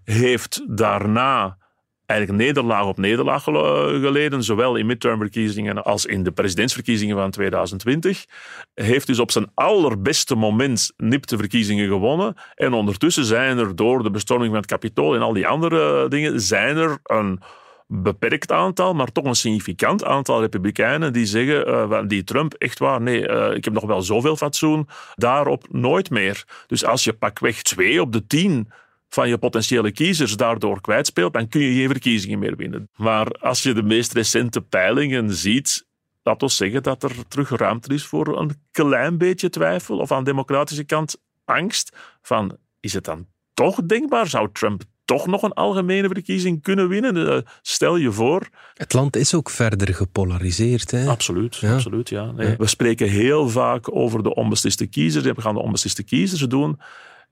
heeft 0.03 0.63
daarna 0.67 1.57
eigenlijk 2.05 2.41
nederlaag 2.41 2.85
op 2.85 2.97
nederlaag 2.97 3.43
geleden, 3.43 4.43
zowel 4.43 4.75
in 4.75 4.85
midtermverkiezingen 4.85 5.83
als 5.83 6.05
in 6.05 6.23
de 6.23 6.31
presidentsverkiezingen 6.31 7.17
van 7.17 7.31
2020. 7.31 8.25
Heeft 8.73 9.07
dus 9.07 9.19
op 9.19 9.31
zijn 9.31 9.51
allerbeste 9.53 10.35
moment 10.35 10.91
nipte 10.97 11.37
verkiezingen 11.37 11.87
gewonnen. 11.87 12.35
En 12.55 12.73
ondertussen 12.73 13.25
zijn 13.25 13.57
er 13.57 13.75
door 13.75 14.03
de 14.03 14.11
bestorming 14.11 14.49
van 14.49 14.59
het 14.59 14.69
kapitool 14.69 15.15
en 15.15 15.21
al 15.21 15.33
die 15.33 15.47
andere 15.47 16.07
dingen, 16.07 16.41
zijn 16.41 16.77
er 16.77 16.97
een 17.03 17.39
beperkt 17.87 18.51
aantal, 18.51 18.93
maar 18.93 19.11
toch 19.11 19.25
een 19.25 19.35
significant 19.35 20.03
aantal 20.03 20.41
republikeinen 20.41 21.13
die 21.13 21.25
zeggen, 21.25 21.67
uh, 21.67 22.01
die 22.07 22.23
Trump 22.23 22.53
echt 22.53 22.79
waar, 22.79 23.01
nee, 23.01 23.29
uh, 23.29 23.55
ik 23.55 23.65
heb 23.65 23.73
nog 23.73 23.85
wel 23.85 24.01
zoveel 24.01 24.35
fatsoen, 24.35 24.87
daarop 25.15 25.65
nooit 25.71 26.09
meer. 26.09 26.43
Dus 26.67 26.85
als 26.85 27.03
je 27.03 27.13
pakweg 27.13 27.61
twee 27.61 28.01
op 28.01 28.11
de 28.11 28.27
tien 28.27 28.71
van 29.13 29.29
je 29.29 29.37
potentiële 29.37 29.91
kiezers 29.91 30.35
daardoor 30.35 30.81
kwijtspeelt, 30.81 31.33
dan 31.33 31.47
kun 31.47 31.61
je 31.61 31.73
geen 31.73 31.89
verkiezingen 31.89 32.39
meer 32.39 32.55
winnen. 32.55 32.89
Maar 32.95 33.27
als 33.27 33.63
je 33.63 33.73
de 33.73 33.83
meest 33.83 34.13
recente 34.13 34.61
peilingen 34.61 35.33
ziet, 35.33 35.85
laat 36.23 36.43
ons 36.43 36.55
zeggen 36.55 36.83
dat 36.83 37.03
er 37.03 37.27
terug 37.27 37.49
ruimte 37.49 37.93
is 37.93 38.05
voor 38.05 38.39
een 38.39 38.51
klein 38.71 39.17
beetje 39.17 39.49
twijfel 39.49 39.97
of 39.97 40.11
aan 40.11 40.23
de 40.23 40.29
democratische 40.29 40.83
kant 40.83 41.21
angst 41.45 41.95
van, 42.21 42.57
is 42.79 42.93
het 42.93 43.03
dan 43.03 43.27
toch 43.53 43.85
denkbaar? 43.85 44.27
Zou 44.27 44.49
Trump 44.51 44.83
toch 45.05 45.27
nog 45.27 45.41
een 45.41 45.53
algemene 45.53 46.07
verkiezing 46.07 46.61
kunnen 46.61 46.87
winnen? 46.87 47.15
Uh, 47.15 47.37
stel 47.61 47.95
je 47.95 48.11
voor. 48.11 48.49
Het 48.73 48.93
land 48.93 49.15
is 49.15 49.33
ook 49.33 49.49
verder 49.49 49.93
gepolariseerd. 49.93 50.91
Hè? 50.91 51.07
Absoluut, 51.07 51.55
ja. 51.55 51.73
absoluut 51.73 52.09
ja. 52.09 52.31
Nee. 52.31 52.55
We 52.57 52.67
spreken 52.67 53.09
heel 53.09 53.49
vaak 53.49 53.95
over 53.95 54.23
de 54.23 54.35
onbesliste 54.35 54.85
kiezers. 54.87 55.25
We 55.25 55.41
gaan 55.41 55.53
de 55.53 55.61
onbesliste 55.61 56.03
kiezers 56.03 56.41
doen 56.41 56.79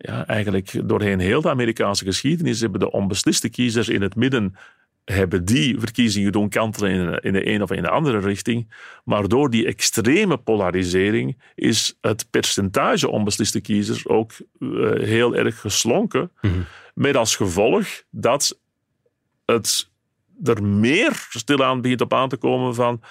ja, 0.02 0.28
eigenlijk 0.28 0.82
doorheen 0.90 1.20
heel 1.20 1.42
de 1.42 1.50
Amerikaanse 1.50 2.06
geschiedenis 2.06 2.60
hebben 2.62 2.80
de 2.80 2.92
onbesliste 2.92 3.50
kiezers 3.50 3.90
in 3.90 4.02
het 4.02 4.16
midden 4.16 4.56
hebben 5.06 5.46
die 5.46 5.80
verkiezingen 5.80 6.32
doen 6.32 6.50
kantelen 6.50 6.92
in, 6.92 7.20
in 7.20 7.34
de 7.34 7.48
een 7.48 7.62
of 7.62 7.72
in 7.72 7.82
de 7.82 7.90
andere 7.90 8.20
richting. 8.20 8.72
Maar 9.04 9.28
door 9.28 9.50
die 9.50 9.66
extreme 9.66 10.38
polarisering 10.38 11.42
is 11.56 11.98
het 12.02 12.28
percentage 12.30 13.10
onbesliste 13.10 13.62
kiezers 13.62 14.08
ook 14.08 14.32
uh, 14.60 14.92
heel 14.92 15.36
erg 15.36 15.60
geslonken. 15.60 16.32
Mm-hmm. 16.42 16.66
Met 16.94 17.16
als 17.16 17.36
gevolg 17.36 17.88
dat 18.10 18.60
het 19.46 19.90
er 20.44 20.64
meer 20.64 21.28
stilaan 21.30 21.82
begint 21.82 22.02
op 22.02 22.14
aan 22.14 22.30
te 22.30 22.38
komen 22.38 22.76
van 22.76 23.02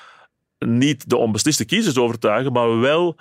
niet 0.59 1.09
de 1.09 1.17
onbesliste 1.17 1.65
kiezers 1.65 1.99
overtuigen, 1.99 2.53
maar 2.53 2.81
wel 2.81 3.17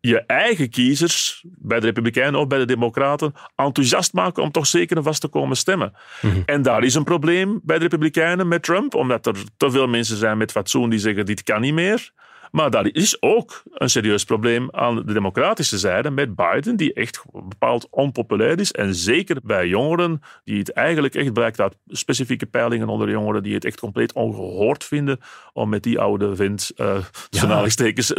je 0.00 0.20
eigen 0.26 0.70
kiezers, 0.70 1.44
bij 1.58 1.80
de 1.80 1.86
Republikeinen 1.86 2.40
of 2.40 2.46
bij 2.46 2.58
de 2.58 2.64
Democraten, 2.64 3.34
enthousiast 3.56 4.12
maken 4.12 4.42
om 4.42 4.50
toch 4.50 4.66
zeker 4.66 4.96
en 4.96 5.02
vast 5.02 5.20
te 5.20 5.28
komen 5.28 5.56
stemmen. 5.56 5.92
Mm-hmm. 6.20 6.42
En 6.46 6.62
daar 6.62 6.84
is 6.84 6.94
een 6.94 7.04
probleem 7.04 7.60
bij 7.62 7.76
de 7.76 7.82
Republikeinen 7.82 8.48
met 8.48 8.62
Trump, 8.62 8.94
omdat 8.94 9.26
er 9.26 9.36
te 9.56 9.70
veel 9.70 9.86
mensen 9.86 10.16
zijn 10.16 10.38
met 10.38 10.52
fatsoen 10.52 10.90
die 10.90 10.98
zeggen: 10.98 11.26
dit 11.26 11.42
kan 11.42 11.60
niet 11.60 11.74
meer. 11.74 12.12
Maar 12.50 12.70
daar 12.70 12.88
is 12.92 13.22
ook 13.22 13.62
een 13.72 13.90
serieus 13.90 14.24
probleem 14.24 14.68
aan 14.70 14.96
de 14.96 15.12
democratische 15.12 15.78
zijde 15.78 16.10
met 16.10 16.34
Biden, 16.34 16.76
die 16.76 16.92
echt 16.92 17.22
bepaald 17.32 17.86
onpopulair 17.90 18.60
is. 18.60 18.72
En 18.72 18.94
zeker 18.94 19.36
bij 19.42 19.66
jongeren, 19.66 20.20
die 20.44 20.58
het 20.58 20.72
eigenlijk 20.72 21.14
echt 21.14 21.32
blijkt 21.32 21.60
uit 21.60 21.76
specifieke 21.86 22.46
peilingen 22.46 22.88
onder 22.88 23.10
jongeren, 23.10 23.42
die 23.42 23.54
het 23.54 23.64
echt 23.64 23.80
compleet 23.80 24.12
ongehoord 24.12 24.84
vinden 24.84 25.20
om 25.52 25.68
met 25.68 25.82
die 25.82 25.98
oude 25.98 26.36
vent, 26.36 26.70
uh, 26.76 27.04
ja. 27.30 27.66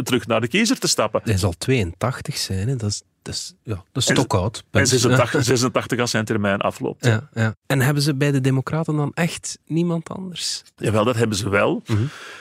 terug 0.02 0.26
naar 0.26 0.40
de 0.40 0.48
kiezer 0.48 0.78
te 0.78 0.88
stappen. 0.88 1.20
Hij 1.24 1.36
zal 1.36 1.52
82 1.58 2.36
zijn, 2.36 2.68
hè? 2.68 2.76
dat 2.76 2.90
is 2.90 3.02
dat 3.22 3.34
is, 3.34 3.54
ja, 3.62 3.74
dat 3.92 4.02
is 4.02 4.08
En- 4.08 4.16
stokoud. 4.16 4.64
En 4.70 4.86
86, 4.86 5.44
86 5.44 5.98
als 6.00 6.10
zijn 6.10 6.24
termijn 6.24 6.60
afloopt. 6.60 7.04
Ja, 7.04 7.28
ja. 7.32 7.54
En 7.66 7.80
hebben 7.80 8.02
ze 8.02 8.14
bij 8.14 8.30
de 8.30 8.40
Democraten 8.40 8.96
dan 8.96 9.10
echt 9.14 9.58
niemand 9.66 10.08
anders? 10.08 10.62
Jawel, 10.76 11.04
dat 11.04 11.16
hebben 11.16 11.36
ze 11.36 11.48
wel. 11.48 11.82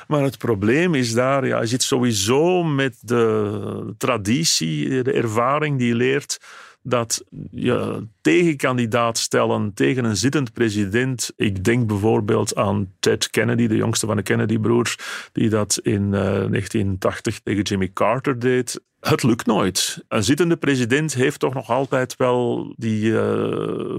Maar 0.08 0.24
het 0.24 0.38
probleem 0.38 0.96
is 0.96 1.13
daar, 1.13 1.48
ja, 1.48 1.60
je 1.60 1.67
zit 1.67 1.84
sowieso 1.84 2.63
met 2.63 2.98
de 3.02 3.94
traditie, 3.98 5.04
de 5.04 5.12
ervaring 5.12 5.80
die 5.80 5.96
leert 5.96 6.38
dat 6.84 7.24
je 7.52 8.08
tegenkandidaat 8.22 9.17
stellen 9.17 9.72
tegen 9.74 10.04
een 10.04 10.17
zittend 10.17 10.54
president. 10.54 11.32
Ik 11.36 11.63
denk 11.63 11.88
bijvoorbeeld 11.88 12.56
aan 12.56 12.91
Ted 13.00 13.30
Kennedy, 13.30 13.67
de 13.67 13.76
jongste 13.76 14.06
van 14.06 14.15
de 14.15 14.24
Kennedy-broers, 14.24 14.98
die 15.32 15.50
dat 15.50 15.80
in 15.84 16.04
eh, 16.13 16.22
1980 16.22 17.39
tegen 17.39 17.63
Jimmy 17.63 17.89
Carter 17.94 18.39
deed. 18.39 18.82
Het 19.00 19.24
lukt 19.24 19.46
nooit. 19.46 20.04
Een 20.08 20.24
zittende 20.24 20.58
president 20.58 21.13
heeft 21.13 21.39
toch 21.39 21.54
nog 21.54 21.70
altijd 21.70 22.15
wel 22.15 22.74
die... 22.78 23.06
eh, 23.06 23.22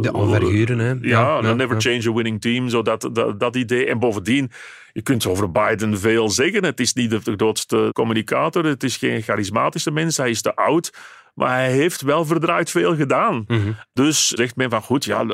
De 0.01 0.11
enverguren, 0.15 0.79
hè? 0.79 0.89
ja, 1.01 1.39
Ja, 1.43 1.55
never 1.55 1.75
ja. 1.75 1.81
change 1.81 2.09
a 2.09 2.13
winning 2.13 2.41
team, 2.41 2.69
zo 2.69 2.83
dat, 2.83 3.11
dat, 3.13 3.41
dat 3.41 3.57
idee. 3.57 3.87
En 3.87 3.99
bovendien, 3.99 4.51
je 4.93 5.03
kunt 5.03 5.27
over 5.27 5.51
Biden 5.51 5.99
veel 5.99 6.31
zeggen. 6.31 6.65
Het 6.65 6.81
is 6.81 6.93
niet 6.93 7.11
de 7.11 7.21
grootste 7.37 7.91
communicator, 7.93 8.65
het 8.65 8.83
is 8.83 8.97
geen 8.97 9.23
charismatische 9.23 9.91
mens, 9.91 10.17
hij 10.17 10.31
is 10.31 10.43
te 10.43 10.55
oud. 10.57 10.93
Maar 11.35 11.55
hij 11.55 11.73
heeft 11.73 12.01
wel 12.01 12.25
verdraaid 12.25 12.71
veel 12.71 12.97
gedaan. 12.97 13.45
Dus 13.93 14.29
zegt 14.29 14.57
men 14.57 14.71
van 14.71 14.83
goed, 14.83 15.05
ja, 15.05 15.27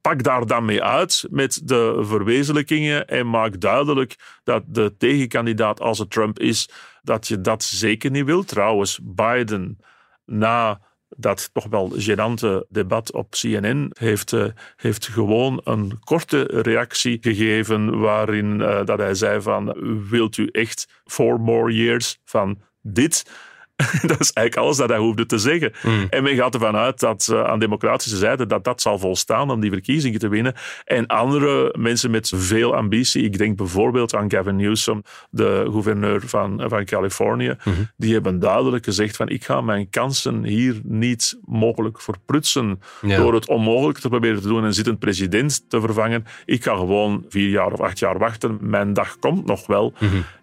pak 0.00 0.22
daar 0.22 0.46
dan 0.46 0.64
mee 0.64 0.82
uit 0.82 1.26
met 1.30 1.60
de 1.64 1.98
verwezenlijkingen 2.00 3.06
en 3.06 3.30
maak 3.30 3.60
duidelijk 3.60 4.40
dat 4.44 4.62
de 4.66 4.94
tegenkandidaat 4.98 5.80
als 5.80 5.98
het 5.98 6.10
Trump 6.10 6.38
is, 6.38 6.68
dat 7.02 7.28
je 7.28 7.40
dat 7.40 7.62
zeker 7.62 8.10
niet 8.10 8.24
wilt. 8.24 8.48
Trouwens, 8.48 8.98
Biden 9.02 9.78
na 10.24 10.80
dat 11.08 11.50
toch 11.52 11.66
wel 11.66 11.92
gênante 11.96 12.66
debat 12.68 13.12
op 13.12 13.30
CNN 13.30 13.90
heeft, 13.98 14.32
eh, 14.32 14.44
heeft 14.76 15.06
gewoon 15.06 15.60
een 15.64 15.98
korte 16.04 16.42
reactie 16.42 17.18
gegeven 17.20 17.98
waarin 17.98 18.60
eh, 18.60 18.84
dat 18.84 18.98
hij 18.98 19.14
zei 19.14 19.40
van 19.40 19.74
wilt 20.08 20.36
u 20.36 20.48
echt 20.52 21.02
four 21.04 21.40
more 21.40 21.72
years 21.72 22.18
van 22.24 22.60
dit? 22.82 23.30
dat 24.10 24.20
is 24.20 24.32
eigenlijk 24.32 24.56
alles 24.56 24.76
dat 24.76 24.88
hij 24.88 24.98
hoefde 24.98 25.26
te 25.26 25.38
zeggen. 25.38 25.72
En 26.10 26.22
men 26.22 26.36
gaat 26.36 26.54
ervan 26.54 26.76
uit 26.76 27.00
dat 27.00 27.28
eh, 27.32 27.44
aan 27.44 27.58
democratische 27.58 28.16
zijde 28.16 28.46
dat 28.46 28.64
dat 28.64 28.80
zal 28.80 28.98
volstaan 28.98 29.50
om 29.50 29.60
die 29.60 29.70
verkiezingen 29.70 30.18
te 30.18 30.28
winnen. 30.28 30.54
En 30.84 31.06
andere 31.06 31.74
mensen 31.78 32.10
met 32.10 32.32
veel 32.34 32.74
ambitie, 32.74 33.22
ik 33.22 33.38
denk 33.38 33.56
bijvoorbeeld 33.56 34.14
aan 34.14 34.30
Gavin 34.30 34.56
Newsom, 34.56 35.02
de 35.30 35.66
gouverneur 35.70 36.20
van, 36.24 36.62
van 36.66 36.84
Californië, 36.84 37.56
die 37.96 38.12
hebben 38.12 38.38
duidelijk 38.38 38.84
gezegd 38.84 39.16
van 39.16 39.28
ik 39.28 39.44
ga 39.44 39.60
mijn 39.60 39.90
kansen 39.90 40.44
hier 40.44 40.80
niet 40.82 41.38
mogelijk 41.44 42.00
verprutsen 42.00 42.80
Ja. 43.00 43.16
door 43.16 43.34
het 43.34 43.48
onmogelijk 43.48 43.98
te 43.98 44.08
proberen 44.08 44.40
te 44.42 44.48
doen 44.48 44.64
en 44.64 44.74
zittend 44.74 44.98
president 44.98 45.64
te 45.70 45.80
vervangen. 45.80 46.24
Ik 46.44 46.62
ga 46.64 46.76
gewoon 46.76 47.24
vier 47.28 47.48
jaar 47.48 47.72
of 47.72 47.80
acht 47.80 47.98
jaar 47.98 48.18
wachten. 48.18 48.58
Mijn 48.60 48.92
dag 48.92 49.18
komt 49.18 49.46
nog 49.46 49.66
wel. 49.66 49.92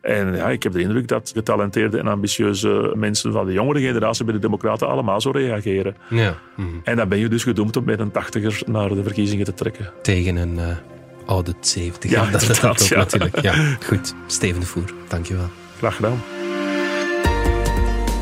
En 0.01 0.35
ja, 0.35 0.49
ik 0.49 0.63
heb 0.63 0.71
de 0.71 0.81
indruk 0.81 1.07
dat 1.07 1.31
getalenteerde 1.33 1.97
en 1.97 2.07
ambitieuze 2.07 2.93
mensen 2.95 3.22
van 3.31 3.45
de 3.45 3.53
jongere 3.53 3.79
generatie 3.79 4.25
bij 4.25 4.33
de 4.33 4.39
Democraten 4.39 4.87
allemaal 4.87 5.21
zo 5.21 5.31
reageren. 5.31 5.95
Ja. 6.09 6.35
En 6.83 6.95
dan 6.95 7.09
ben 7.09 7.17
je 7.17 7.27
dus 7.27 7.43
gedoemd 7.43 7.77
om 7.77 7.83
met 7.83 7.99
een 7.99 8.11
tachtiger 8.11 8.61
naar 8.65 8.89
de 8.89 9.03
verkiezingen 9.03 9.45
te 9.45 9.53
trekken. 9.53 9.91
Tegen 10.01 10.35
een 10.35 10.59
eh 10.59 10.77
oude 11.25 11.53
70. 11.59 12.11
Ja, 12.11 12.25
dat 12.31 12.41
is 12.41 12.47
het 12.47 12.57
inderdaad, 12.57 12.81
ook 12.81 12.87
ja. 12.87 12.97
natuurlijk. 12.97 13.41
Ja, 13.41 13.77
goed. 13.85 14.13
Steven 14.27 14.59
de 14.59 14.65
Voer, 14.65 14.93
dankjewel. 15.07 15.49
Graag 15.77 15.95
gedaan. 15.95 16.21